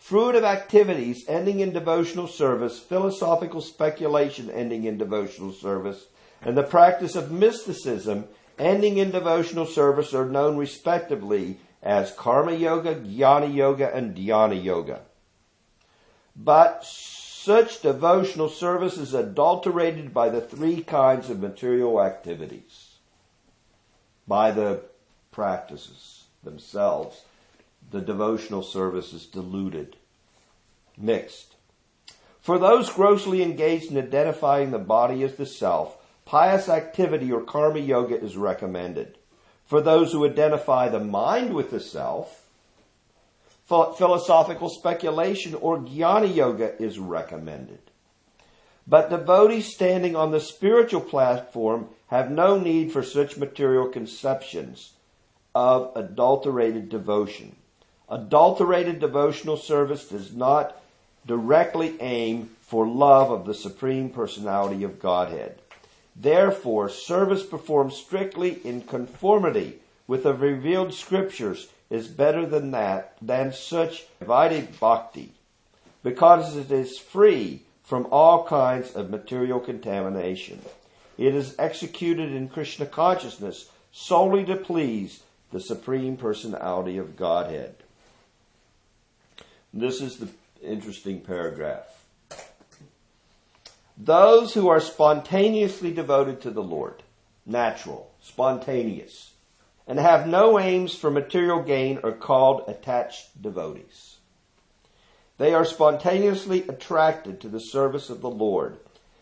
Fruitive 0.03 0.42
activities 0.42 1.24
ending 1.28 1.61
in 1.61 1.72
devotional 1.72 2.26
service, 2.26 2.80
philosophical 2.80 3.61
speculation 3.61 4.50
ending 4.50 4.84
in 4.84 4.98
devotional 4.98 5.53
service, 5.53 6.07
and 6.43 6.57
the 6.57 6.62
practice 6.62 7.14
of 7.16 7.30
mysticism 7.30 8.26
ending 8.59 8.99
in 8.99 9.11
devotional 9.11 9.66
service 9.66 10.12
are 10.12 10.26
known 10.26 10.57
respectively 10.57 11.59
as 11.82 12.12
karma 12.12 12.53
yoga, 12.53 12.95
jnana 12.95 13.53
yoga, 13.53 13.95
and 13.95 14.16
dhyana 14.16 14.62
yoga. 14.62 15.01
But 16.36 16.84
such 16.84 17.82
devotional 17.82 18.49
service 18.49 18.97
is 18.97 19.14
adulterated 19.14 20.14
by 20.14 20.28
the 20.28 20.40
three 20.40 20.82
kinds 20.82 21.28
of 21.28 21.40
material 21.40 22.03
activities. 22.03 22.88
by 24.26 24.51
the 24.51 24.80
practices 25.30 26.24
themselves, 26.43 27.24
the 27.90 28.01
devotional 28.01 28.62
service 28.62 29.12
is 29.12 29.26
diluted, 29.26 29.97
mixed. 30.97 31.57
For 32.40 32.59
those 32.59 32.90
grossly 32.90 33.43
engaged 33.43 33.90
in 33.90 33.99
identifying 33.99 34.70
the 34.70 34.78
body 34.78 35.22
as 35.22 35.34
the 35.34 35.47
self, 35.47 35.97
pious 36.25 36.68
activity 36.68 37.31
or 37.33 37.43
karma 37.43 37.79
yoga 37.79 38.20
is 38.20 38.37
recommended. 38.37 39.18
For 39.66 39.81
those 39.81 40.12
who 40.12 40.27
identify 40.27 40.89
the 40.89 41.01
mind 41.01 41.55
with 41.55 41.70
the 41.70 41.81
self, 41.81 42.47
philosophical 43.66 44.68
speculation 44.68 45.55
or 45.55 45.79
jnana 45.79 46.35
yoga 46.35 46.81
is 46.83 46.99
recommended. 46.99 47.79
But 48.87 49.11
devotees 49.11 49.73
standing 49.73 50.16
on 50.16 50.33
the 50.33 50.41
spiritual 50.41 51.01
platform 51.01 51.89
have 52.09 52.31
no 52.31 52.59
need 52.59 52.93
for 52.93 53.03
such 53.03 53.37
material 53.37 53.89
conceptions 53.89 54.93
of 55.55 55.93
adulterated 55.95 56.89
devotion. 56.89 57.57
Adulterated 58.09 58.99
devotional 58.99 59.57
service 59.57 60.09
does 60.09 60.35
not 60.35 60.83
directly 61.27 61.97
aim 62.01 62.51
for 62.61 62.87
love 62.87 63.31
of 63.31 63.47
the 63.47 63.55
Supreme 63.55 64.11
Personality 64.11 64.83
of 64.83 64.99
Godhead. 64.99 65.62
Therefore, 66.15 66.89
service 66.89 67.45
performed 67.45 67.93
strictly 67.93 68.61
in 68.65 68.83
conformity 68.83 69.79
with 70.07 70.25
the 70.25 70.35
revealed 70.35 70.93
scriptures 70.93 71.69
is 71.89 72.09
better 72.09 72.47
than 72.47 72.71
that, 72.73 73.17
than 73.21 73.53
such 73.53 74.07
divided 74.19 74.79
bhakti, 74.79 75.33
because 76.03 76.57
it 76.57 76.71
is 76.71 76.99
free 76.99 77.63
from 77.83 78.07
all 78.11 78.47
kinds 78.47 78.95
of 78.95 79.11
material 79.11 79.61
contamination. 79.61 80.61
It 81.19 81.35
is 81.35 81.55
executed 81.59 82.33
in 82.33 82.49
Krishna 82.49 82.87
consciousness 82.87 83.71
solely 83.93 84.45
to 84.47 84.57
please 84.57 85.23
the 85.51 85.61
Supreme 85.61 86.17
Personality 86.17 86.97
of 86.97 87.17
Godhead. 87.17 87.75
This 89.75 90.01
is 90.01 90.17
the 90.17 90.29
interesting 90.63 91.21
paragraph. 91.21 92.01
Those 93.97 94.55
who 94.55 94.68
are 94.68 94.80
spontaneously 94.80 95.93
devoted 95.93 96.40
to 96.43 96.51
the 96.51 96.62
Lord, 96.62 97.03
natural, 97.45 98.11
spontaneous, 98.20 99.32
and 99.86 99.99
have 99.99 100.26
no 100.26 100.59
aims 100.59 100.95
for 100.95 101.11
material 101.11 101.62
gain 101.62 101.99
are 102.03 102.12
called 102.12 102.64
attached 102.68 103.43
devotees. 103.43 104.16
They 105.38 105.55
are 105.55 105.64
spontaneously 105.64 106.62
attracted 106.68 107.40
to 107.40 107.49
the 107.49 107.61
service 107.61 108.09
of 108.11 108.20
the 108.20 108.30
Lord, 108.30 108.78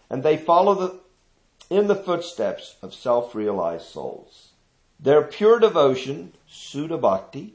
and 0.09 0.23
they 0.23 0.37
follow 0.37 0.75
the, 0.75 1.01
in 1.75 1.87
the 1.87 1.97
footsteps 1.97 2.77
of 2.83 2.95
self-realized 2.95 3.87
souls. 3.87 4.51
Their 4.99 5.23
pure 5.23 5.59
devotion, 5.59 6.35
Suddha 6.49 7.01
Bhakti, 7.01 7.55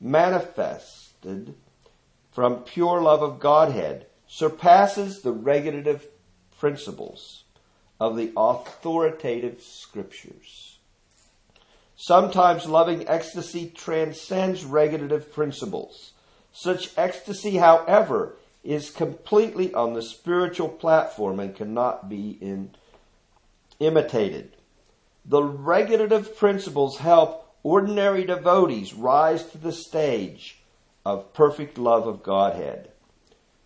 manifested 0.00 1.54
from 2.30 2.62
pure 2.62 3.00
love 3.02 3.22
of 3.22 3.40
Godhead, 3.40 4.06
surpasses 4.26 5.22
the 5.22 5.32
regulative 5.32 6.06
principles 6.64 7.44
of 8.00 8.16
the 8.16 8.32
authoritative 8.34 9.60
scriptures. 9.60 10.78
Sometimes 11.94 12.64
loving 12.64 13.06
ecstasy 13.06 13.70
transcends 13.76 14.64
regulative 14.64 15.30
principles. 15.30 16.14
Such 16.52 16.96
ecstasy, 16.96 17.58
however, 17.58 18.36
is 18.62 18.88
completely 18.88 19.74
on 19.74 19.92
the 19.92 20.00
spiritual 20.00 20.70
platform 20.70 21.38
and 21.38 21.54
cannot 21.54 22.08
be 22.08 22.38
in, 22.40 22.70
imitated. 23.78 24.56
The 25.26 25.42
regulative 25.42 26.34
principles 26.34 26.96
help 26.96 27.54
ordinary 27.62 28.24
devotees 28.24 28.94
rise 28.94 29.44
to 29.50 29.58
the 29.58 29.72
stage 29.72 30.62
of 31.04 31.34
perfect 31.34 31.76
love 31.76 32.06
of 32.06 32.22
Godhead. 32.22 32.90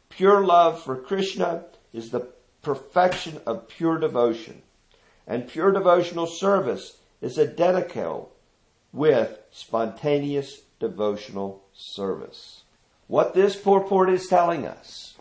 Pure 0.08 0.44
love 0.44 0.82
for 0.82 0.96
Krishna 0.96 1.62
is 1.92 2.10
the 2.10 2.32
perfection 2.68 3.40
of 3.46 3.68
pure 3.68 3.98
devotion. 3.98 4.62
And 5.26 5.48
pure 5.48 5.72
devotional 5.72 6.26
service 6.26 6.98
is 7.20 7.38
identical 7.38 8.32
with 8.92 9.38
spontaneous 9.50 10.60
devotional 10.78 11.62
service. 11.72 12.62
What 13.06 13.34
this 13.34 13.56
purport 13.56 14.10
is 14.10 14.26
telling 14.26 14.66
us 14.66 15.16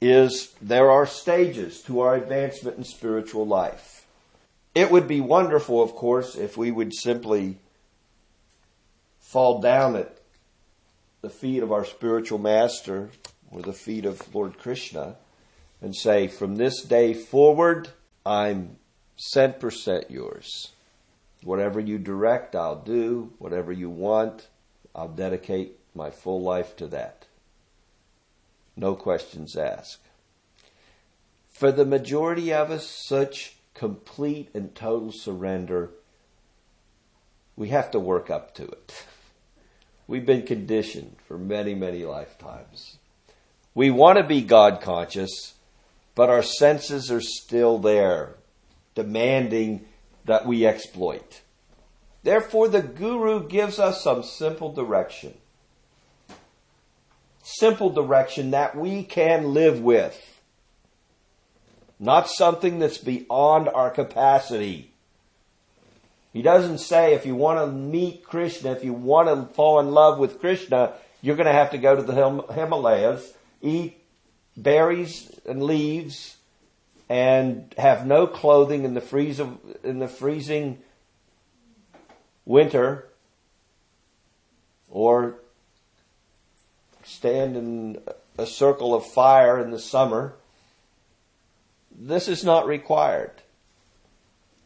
is 0.00 0.52
there 0.60 0.90
are 0.90 1.06
stages 1.06 1.80
to 1.82 2.00
our 2.00 2.14
advancement 2.14 2.76
in 2.76 2.84
spiritual 2.84 3.46
life. 3.46 4.06
It 4.74 4.90
would 4.90 5.08
be 5.08 5.20
wonderful, 5.20 5.82
of 5.82 5.94
course, 5.94 6.34
if 6.34 6.56
we 6.58 6.70
would 6.70 6.92
simply 6.94 7.58
fall 9.20 9.60
down 9.60 9.96
at 9.96 10.18
the 11.22 11.30
feet 11.30 11.62
of 11.62 11.72
our 11.72 11.86
spiritual 11.86 12.38
master 12.38 13.08
or 13.50 13.62
the 13.62 13.72
feet 13.72 14.04
of 14.04 14.34
Lord 14.34 14.58
Krishna 14.58 15.16
and 15.80 15.94
say, 15.94 16.28
from 16.28 16.56
this 16.56 16.82
day 16.82 17.14
forward, 17.14 17.90
I'm 18.24 18.76
cent 19.16 19.60
percent 19.60 20.10
yours. 20.10 20.72
Whatever 21.42 21.78
you 21.78 21.98
direct, 21.98 22.56
I'll 22.56 22.80
do. 22.80 23.32
Whatever 23.38 23.70
you 23.70 23.90
want, 23.90 24.48
I'll 24.94 25.08
dedicate 25.08 25.78
my 25.94 26.10
full 26.10 26.42
life 26.42 26.74
to 26.76 26.86
that. 26.88 27.26
No 28.76 28.94
questions 28.94 29.56
asked. 29.56 29.98
For 31.50 31.70
the 31.70 31.84
majority 31.84 32.52
of 32.52 32.70
us, 32.70 32.88
such 33.06 33.56
complete 33.74 34.48
and 34.54 34.74
total 34.74 35.12
surrender, 35.12 35.90
we 37.56 37.68
have 37.68 37.90
to 37.92 38.00
work 38.00 38.30
up 38.30 38.54
to 38.54 38.64
it. 38.64 39.04
We've 40.06 40.26
been 40.26 40.42
conditioned 40.42 41.16
for 41.26 41.38
many, 41.38 41.74
many 41.74 42.04
lifetimes. 42.04 42.98
We 43.74 43.90
want 43.90 44.18
to 44.18 44.24
be 44.24 44.42
God 44.42 44.80
conscious, 44.80 45.54
but 46.14 46.30
our 46.30 46.42
senses 46.42 47.10
are 47.10 47.20
still 47.20 47.78
there, 47.78 48.36
demanding 48.94 49.84
that 50.24 50.46
we 50.46 50.66
exploit. 50.66 51.40
Therefore, 52.22 52.68
the 52.68 52.82
Guru 52.82 53.46
gives 53.48 53.78
us 53.78 54.02
some 54.02 54.22
simple 54.22 54.72
direction. 54.72 55.34
Simple 57.42 57.90
direction 57.90 58.52
that 58.52 58.76
we 58.76 59.02
can 59.02 59.52
live 59.52 59.80
with. 59.80 60.40
Not 61.98 62.30
something 62.30 62.78
that's 62.78 62.98
beyond 62.98 63.68
our 63.68 63.90
capacity. 63.90 64.92
He 66.32 66.42
doesn't 66.42 66.78
say 66.78 67.14
if 67.14 67.26
you 67.26 67.34
want 67.34 67.60
to 67.60 67.66
meet 67.66 68.24
Krishna, 68.24 68.72
if 68.72 68.84
you 68.84 68.92
want 68.92 69.28
to 69.28 69.54
fall 69.54 69.78
in 69.80 69.92
love 69.92 70.18
with 70.18 70.40
Krishna, 70.40 70.94
you're 71.22 71.36
going 71.36 71.46
to 71.46 71.52
have 71.52 71.70
to 71.72 71.78
go 71.78 71.94
to 71.94 72.02
the 72.02 72.14
Himalayas, 72.52 73.32
eat 73.64 74.00
berries 74.56 75.30
and 75.46 75.62
leaves, 75.62 76.36
and 77.08 77.74
have 77.76 78.06
no 78.06 78.26
clothing 78.26 78.84
in 78.84 78.94
the 78.94 79.00
freeze 79.00 79.40
of, 79.40 79.58
in 79.82 79.98
the 79.98 80.08
freezing 80.08 80.78
winter, 82.44 83.08
or 84.88 85.36
stand 87.02 87.56
in 87.56 88.00
a 88.38 88.46
circle 88.46 88.94
of 88.94 89.04
fire 89.04 89.58
in 89.58 89.70
the 89.70 89.78
summer. 89.78 90.34
This 91.96 92.28
is 92.28 92.44
not 92.44 92.66
required. 92.66 93.32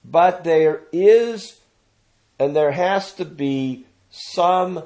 But 0.05 0.45
there 0.45 0.83
is 0.93 1.59
and 2.39 2.55
there 2.55 2.71
has 2.71 3.13
to 3.15 3.25
be 3.25 3.85
some 4.11 4.85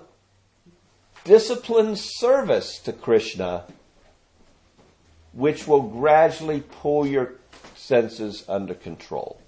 disciplined 1.24 1.98
service 1.98 2.78
to 2.78 2.92
Krishna 2.92 3.64
which 5.33 5.66
will 5.66 5.83
gradually 5.83 6.61
pull 6.61 7.07
your 7.07 7.35
senses 7.74 8.45
under 8.49 8.74
control. 8.74 9.41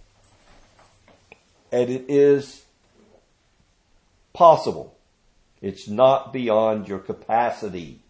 And 1.70 1.90
it 1.90 2.04
is 2.08 2.64
possible. 4.32 4.96
It's 5.60 5.88
not 5.88 6.32
beyond 6.32 6.88
your 6.88 6.98
capacity. 6.98 8.00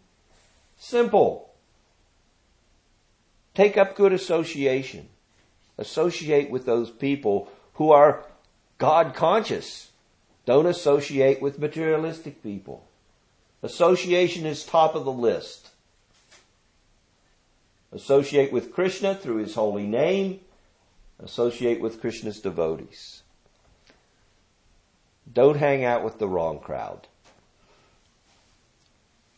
Simple. 0.77 1.53
Take 3.53 3.77
up 3.77 3.95
good 3.95 4.13
association. 4.13 5.07
Associate 5.77 6.49
with 6.49 6.65
those 6.65 6.91
people 6.91 7.49
who 7.75 7.91
are 7.91 8.25
God 8.77 9.13
conscious. 9.13 9.91
Don't 10.45 10.65
associate 10.65 11.41
with 11.41 11.59
materialistic 11.59 12.43
people. 12.43 12.87
Association 13.63 14.45
is 14.45 14.63
top 14.63 14.95
of 14.95 15.05
the 15.05 15.11
list. 15.11 15.69
Associate 17.95 18.51
with 18.51 18.73
Krishna 18.73 19.15
through 19.15 19.37
his 19.37 19.55
holy 19.55 19.87
name. 19.87 20.41
Associate 21.17 21.79
with 21.79 22.01
Krishna's 22.01 22.41
devotees. 22.41 23.23
Don't 25.31 25.55
hang 25.57 25.85
out 25.85 26.03
with 26.03 26.19
the 26.19 26.27
wrong 26.27 26.59
crowd. 26.59 27.07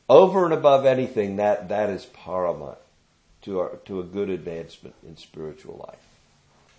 Over 0.09 0.45
and 0.45 0.53
above 0.55 0.85
anything, 0.85 1.35
that, 1.35 1.69
that 1.69 1.91
is 1.91 2.07
paramount 2.07 2.79
to, 3.43 3.59
our, 3.59 3.75
to 3.85 3.99
a 3.99 4.03
good 4.03 4.29
advancement 4.29 4.95
in 5.05 5.17
spiritual 5.17 5.85
life. 5.87 5.99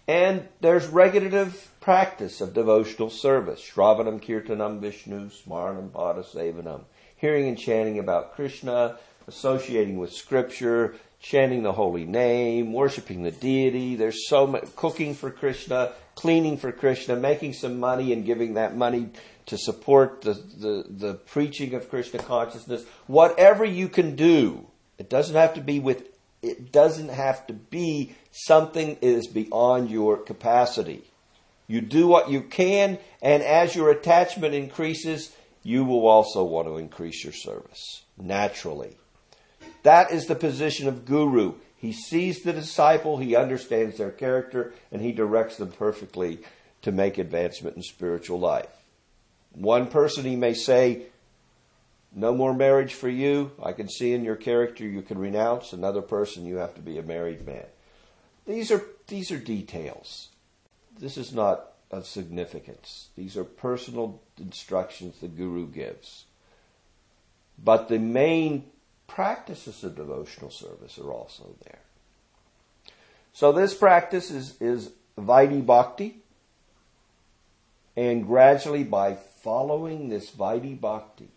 And 0.08 0.48
there's 0.60 0.86
regulative 0.86 1.70
practice 1.80 2.40
of 2.40 2.54
devotional 2.54 3.10
service. 3.10 3.60
Shravanam 3.60 4.20
Kirtanam 4.20 4.80
Vishnu 4.80 5.30
Smaranam 5.30 5.90
Pada 5.90 6.24
Sevanam. 6.24 6.84
Hearing 7.16 7.46
and 7.46 7.58
chanting 7.58 7.98
about 7.98 8.34
Krishna, 8.34 8.96
associating 9.28 9.98
with 9.98 10.12
scripture, 10.12 10.96
chanting 11.20 11.62
the 11.62 11.72
holy 11.72 12.04
name, 12.04 12.72
worshiping 12.72 13.22
the 13.22 13.30
deity. 13.30 13.96
There's 13.96 14.28
so 14.28 14.46
much 14.46 14.74
cooking 14.76 15.14
for 15.14 15.30
Krishna, 15.30 15.92
cleaning 16.14 16.56
for 16.56 16.72
Krishna, 16.72 17.16
making 17.16 17.54
some 17.54 17.80
money 17.80 18.12
and 18.12 18.24
giving 18.24 18.54
that 18.54 18.76
money 18.76 19.10
to 19.46 19.58
support 19.58 20.22
the, 20.22 20.34
the, 20.34 20.84
the 20.88 21.14
preaching 21.14 21.74
of 21.74 21.88
Krishna 21.88 22.20
consciousness. 22.20 22.84
Whatever 23.06 23.64
you 23.64 23.88
can 23.88 24.14
do, 24.14 24.66
it 24.98 25.08
doesn't 25.08 25.36
have 25.36 25.54
to 25.54 25.60
be 25.60 25.80
with 25.80 26.06
it 26.40 26.70
doesn't 26.70 27.08
have 27.08 27.48
to 27.48 27.52
be 27.52 28.14
something 28.30 28.94
that 28.94 29.04
is 29.04 29.26
beyond 29.26 29.90
your 29.90 30.16
capacity. 30.16 31.02
You 31.66 31.80
do 31.80 32.06
what 32.06 32.30
you 32.30 32.42
can, 32.42 32.98
and 33.20 33.42
as 33.42 33.74
your 33.74 33.90
attachment 33.90 34.54
increases, 34.54 35.34
you 35.64 35.84
will 35.84 36.06
also 36.06 36.44
want 36.44 36.68
to 36.68 36.76
increase 36.76 37.24
your 37.24 37.32
service 37.32 38.02
naturally. 38.16 38.96
That 39.82 40.10
is 40.10 40.26
the 40.26 40.34
position 40.34 40.88
of 40.88 41.04
guru. 41.04 41.54
He 41.76 41.92
sees 41.92 42.42
the 42.42 42.52
disciple, 42.52 43.18
he 43.18 43.36
understands 43.36 43.98
their 43.98 44.10
character, 44.10 44.74
and 44.90 45.00
he 45.00 45.12
directs 45.12 45.56
them 45.56 45.70
perfectly 45.70 46.40
to 46.82 46.92
make 46.92 47.18
advancement 47.18 47.76
in 47.76 47.82
spiritual 47.82 48.40
life. 48.40 48.70
One 49.52 49.86
person 49.86 50.24
he 50.24 50.36
may 50.36 50.54
say, 50.54 51.06
no 52.14 52.34
more 52.34 52.54
marriage 52.54 52.94
for 52.94 53.08
you. 53.08 53.52
I 53.62 53.72
can 53.72 53.88
see 53.88 54.12
in 54.12 54.24
your 54.24 54.36
character 54.36 54.84
you 54.84 55.02
can 55.02 55.18
renounce. 55.18 55.72
Another 55.72 56.02
person, 56.02 56.46
you 56.46 56.56
have 56.56 56.74
to 56.74 56.80
be 56.80 56.98
a 56.98 57.02
married 57.02 57.46
man. 57.46 57.66
These 58.46 58.70
are, 58.70 58.82
these 59.06 59.30
are 59.30 59.38
details. 59.38 60.28
This 60.98 61.16
is 61.16 61.32
not 61.32 61.72
of 61.90 62.06
significance. 62.06 63.08
These 63.16 63.36
are 63.36 63.44
personal 63.44 64.20
instructions 64.38 65.18
the 65.20 65.28
Guru 65.28 65.68
gives. 65.68 66.24
But 67.62 67.88
the 67.88 67.98
main 67.98 68.64
practices 69.08 69.82
of 69.82 69.96
devotional 69.96 70.50
service 70.50 70.98
are 70.98 71.10
also 71.10 71.56
there. 71.64 71.80
So 73.32 73.50
this 73.50 73.74
practice 73.74 74.30
is, 74.30 74.56
is 74.60 74.92
Vaidhi 75.18 75.66
Bhakti. 75.66 76.18
And 77.96 78.24
gradually 78.24 78.84
by 78.84 79.14
following 79.42 80.08
this 80.08 80.30
Vaidhi 80.30 80.80
Bhakti 80.80 81.28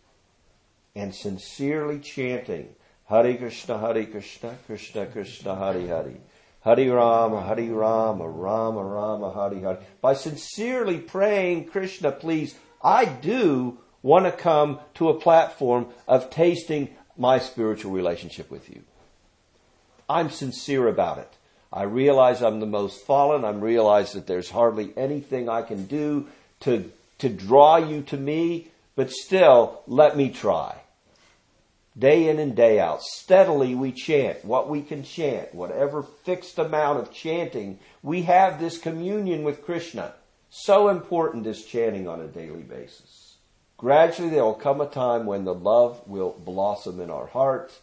and 0.95 1.15
sincerely 1.15 1.99
chanting 1.99 2.75
Hare 3.05 3.35
Krishna, 3.35 3.79
Hare 3.79 4.05
Krishna, 4.05 4.55
Krishna 4.67 5.05
Krishna, 5.07 5.55
Hare 5.55 5.87
Hare, 5.87 6.13
Hare 6.61 6.93
Rama, 6.93 7.41
Hare 7.43 7.73
Rama, 7.73 8.29
Rama 8.29 8.83
Rama, 8.83 9.33
Hare 9.33 9.59
Hare. 9.59 9.79
By 10.01 10.13
sincerely 10.13 10.99
praying, 10.99 11.65
Krishna, 11.65 12.11
please, 12.11 12.55
I 12.83 13.05
do 13.05 13.79
want 14.01 14.25
to 14.25 14.31
come 14.31 14.79
to 14.95 15.09
a 15.09 15.19
platform 15.19 15.87
of 16.07 16.29
tasting 16.29 16.89
my 17.17 17.39
spiritual 17.39 17.91
relationship 17.91 18.49
with 18.49 18.69
you. 18.69 18.81
I'm 20.09 20.29
sincere 20.29 20.87
about 20.87 21.19
it. 21.19 21.29
I 21.73 21.83
realize 21.83 22.41
I'm 22.41 22.59
the 22.59 22.65
most 22.65 23.05
fallen. 23.05 23.45
I 23.45 23.51
realize 23.51 24.13
that 24.13 24.27
there's 24.27 24.49
hardly 24.49 24.91
anything 24.97 25.47
I 25.47 25.61
can 25.61 25.85
do 25.85 26.27
to, 26.61 26.91
to 27.19 27.29
draw 27.29 27.77
you 27.77 28.01
to 28.03 28.17
me, 28.17 28.67
but 28.95 29.11
still, 29.11 29.81
let 29.87 30.17
me 30.17 30.29
try. 30.29 30.75
Day 31.97 32.29
in 32.29 32.39
and 32.39 32.55
day 32.55 32.79
out, 32.79 33.01
steadily 33.01 33.75
we 33.75 33.91
chant 33.91 34.43
what 34.45 34.69
we 34.69 34.81
can 34.81 35.03
chant, 35.03 35.53
whatever 35.53 36.03
fixed 36.03 36.57
amount 36.57 36.99
of 36.99 37.13
chanting. 37.13 37.79
We 38.01 38.23
have 38.23 38.59
this 38.59 38.77
communion 38.77 39.43
with 39.43 39.63
Krishna. 39.63 40.13
So 40.49 40.89
important 40.89 41.47
is 41.47 41.65
chanting 41.65 42.07
on 42.07 42.21
a 42.21 42.27
daily 42.27 42.63
basis. 42.63 43.20
Gradually, 43.81 44.29
there 44.29 44.43
will 44.43 44.53
come 44.53 44.79
a 44.79 44.85
time 44.85 45.25
when 45.25 45.43
the 45.43 45.55
love 45.55 46.07
will 46.07 46.39
blossom 46.45 46.99
in 46.99 47.09
our 47.09 47.25
hearts, 47.25 47.79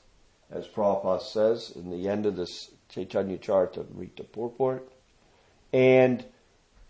as 0.49 0.69
Prabhupada 0.69 1.21
says 1.21 1.73
in 1.75 1.91
the 1.91 2.09
end 2.09 2.25
of 2.25 2.37
this 2.37 2.71
Chaitanya 2.89 3.37
Charitamrita 3.37 4.31
purport. 4.31 4.89
And 5.73 6.25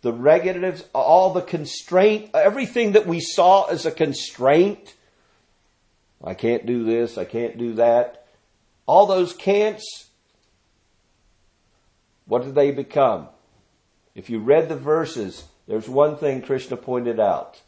the 0.02 0.12
regulatives, 0.12 0.84
all 0.94 1.32
the 1.32 1.40
constraint, 1.40 2.28
everything 2.34 2.92
that 2.92 3.06
we 3.06 3.20
saw 3.20 3.64
as 3.64 3.86
a 3.86 3.90
constraint, 3.90 4.94
I 6.22 6.34
can't 6.34 6.66
do 6.66 6.84
this, 6.84 7.16
I 7.16 7.24
can't 7.24 7.56
do 7.56 7.72
that, 7.76 8.26
all 8.84 9.06
those 9.06 9.32
can'ts, 9.32 10.08
what 12.26 12.42
do 12.42 12.52
they 12.52 12.72
become? 12.72 13.28
If 14.14 14.28
you 14.28 14.38
read 14.38 14.68
the 14.68 14.76
verses, 14.76 15.44
there's 15.66 15.88
one 15.88 16.18
thing 16.18 16.42
Krishna 16.42 16.76
pointed 16.76 17.18
out. 17.18 17.62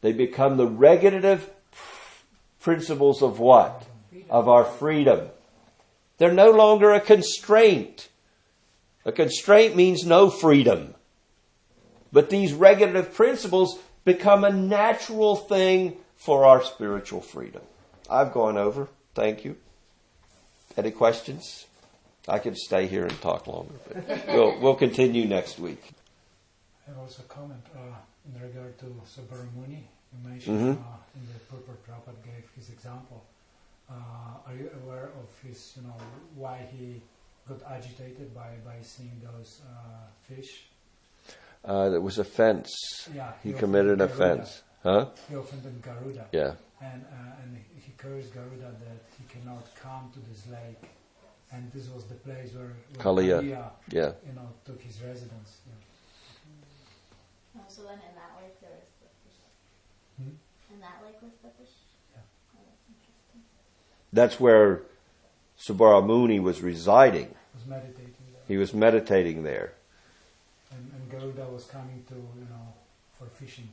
They 0.00 0.12
become 0.12 0.56
the 0.56 0.66
regulative 0.66 1.50
principles 2.60 3.22
of 3.22 3.38
what? 3.38 3.86
Of 4.28 4.48
our 4.48 4.64
freedom. 4.64 5.28
They're 6.18 6.32
no 6.32 6.50
longer 6.50 6.92
a 6.92 7.00
constraint. 7.00 8.08
A 9.04 9.12
constraint 9.12 9.76
means 9.76 10.04
no 10.04 10.30
freedom. 10.30 10.94
But 12.12 12.30
these 12.30 12.52
regulative 12.52 13.14
principles 13.14 13.78
become 14.04 14.44
a 14.44 14.52
natural 14.52 15.36
thing 15.36 15.96
for 16.16 16.44
our 16.44 16.62
spiritual 16.62 17.20
freedom. 17.20 17.62
I've 18.10 18.32
gone 18.32 18.58
over. 18.58 18.88
Thank 19.14 19.44
you. 19.44 19.56
Any 20.76 20.90
questions? 20.90 21.66
I 22.28 22.38
could 22.38 22.56
stay 22.56 22.86
here 22.86 23.06
and 23.06 23.20
talk 23.20 23.46
longer, 23.46 23.74
but 23.88 24.26
we'll, 24.28 24.60
we'll 24.60 24.74
continue 24.74 25.26
next 25.26 25.58
week. 25.58 25.82
I 26.86 26.90
have 26.90 26.98
also 26.98 27.22
a 27.22 27.26
comment. 27.26 27.64
Uh, 27.74 27.94
in 28.26 28.40
regard 28.40 28.78
to 28.78 28.86
Saubhari 29.04 29.48
Muni, 29.56 29.88
you 30.12 30.28
mentioned 30.28 30.60
mm-hmm. 30.60 30.82
uh, 30.82 30.96
in 31.14 31.26
the 31.32 31.38
purport 31.50 31.78
Prabhupada 31.86 32.22
gave 32.24 32.44
his 32.56 32.68
example. 32.70 33.24
Uh, 33.88 33.94
are 34.46 34.54
you 34.54 34.70
aware 34.84 35.10
of 35.20 35.28
his, 35.46 35.72
you 35.76 35.82
know, 35.82 35.96
why 36.36 36.66
he 36.70 37.02
got 37.48 37.60
agitated 37.70 38.32
by, 38.34 38.50
by 38.64 38.76
seeing 38.82 39.20
those 39.22 39.62
uh, 39.66 40.06
fish? 40.22 40.66
Uh, 41.64 41.90
there 41.90 42.00
was 42.00 42.18
offense. 42.18 42.70
Yeah, 43.14 43.32
he, 43.42 43.52
he 43.52 43.58
committed 43.58 44.00
offense. 44.00 44.62
Huh? 44.82 45.06
He 45.28 45.34
offended 45.34 45.82
Garuda. 45.82 46.26
Yeah. 46.32 46.52
And, 46.80 47.04
uh, 47.04 47.42
and 47.42 47.58
he 47.76 47.92
cursed 47.98 48.32
Garuda 48.32 48.72
that 48.86 49.02
he 49.18 49.24
cannot 49.28 49.66
come 49.82 50.10
to 50.14 50.20
this 50.30 50.46
lake. 50.48 50.88
And 51.52 51.70
this 51.72 51.88
was 51.88 52.04
the 52.04 52.14
place 52.14 52.54
where, 52.54 52.72
where 52.94 53.04
Kaliya, 53.04 53.42
yeah. 53.90 54.12
you 54.26 54.32
know, 54.34 54.48
took 54.64 54.80
his 54.80 55.02
residence. 55.02 55.58
Yeah. 55.66 55.72
Oh, 57.56 57.62
so 57.68 57.82
then 57.82 57.98
in 57.98 58.14
that 58.14 58.38
lake 58.38 58.60
there 58.60 58.70
was 58.70 58.90
the 59.02 59.10
fish. 59.26 59.38
Hmm? 60.22 60.74
In 60.74 60.80
that 60.80 61.02
lake 61.04 61.18
was 61.20 61.34
the 61.42 61.50
fish. 61.58 61.74
Yeah. 62.14 62.22
Oh, 62.54 62.62
that's 62.62 62.86
interesting. 62.86 63.42
That's 64.12 64.38
where 64.38 64.82
Saubhari 65.58 66.06
Muni 66.06 66.38
was 66.38 66.62
residing. 66.62 67.34
Was 67.54 67.66
meditating 67.66 68.14
there. 68.30 68.46
He 68.46 68.56
was 68.56 68.72
meditating 68.72 69.42
there. 69.42 69.74
And, 70.70 70.86
and 70.94 71.10
Garuda 71.10 71.50
was 71.50 71.64
coming 71.66 72.04
to 72.08 72.14
you 72.14 72.46
know 72.46 72.70
for 73.18 73.26
fishing 73.26 73.68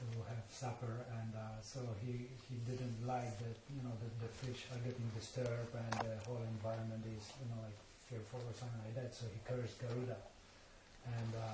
to 0.00 0.06
have 0.30 0.46
supper, 0.48 1.04
and 1.20 1.34
uh, 1.36 1.60
so 1.60 1.80
he 2.00 2.32
he 2.48 2.56
didn't 2.64 2.96
like 3.04 3.36
that 3.44 3.58
you 3.68 3.82
know 3.84 3.92
that 4.00 4.14
the 4.24 4.30
fish 4.40 4.64
are 4.72 4.80
getting 4.80 5.04
disturbed 5.12 5.76
and 5.76 5.92
the 6.08 6.16
whole 6.24 6.40
environment 6.56 7.04
is 7.04 7.28
you 7.36 7.52
know 7.52 7.60
like 7.60 7.76
fearful 8.08 8.40
or 8.40 8.54
something 8.56 8.80
like 8.88 8.96
that. 8.96 9.12
So 9.12 9.28
he 9.28 9.36
cursed 9.44 9.76
Garuda, 9.76 10.16
and. 11.04 11.32
Uh, 11.36 11.52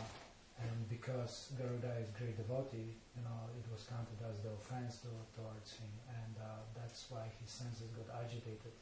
and 0.60 0.88
because 0.88 1.50
Garuda 1.58 1.98
is 1.98 2.10
great 2.14 2.38
devotee, 2.38 2.94
you 3.16 3.22
know, 3.26 3.50
it 3.58 3.66
was 3.70 3.86
counted 3.90 4.18
as 4.22 4.38
the 4.42 4.54
offense 4.54 5.02
to, 5.02 5.10
towards 5.34 5.74
him, 5.76 5.90
and 6.08 6.34
uh, 6.38 6.62
that's 6.78 7.10
why 7.10 7.26
his 7.42 7.50
senses 7.50 7.90
got 7.94 8.22
agitated. 8.22 8.74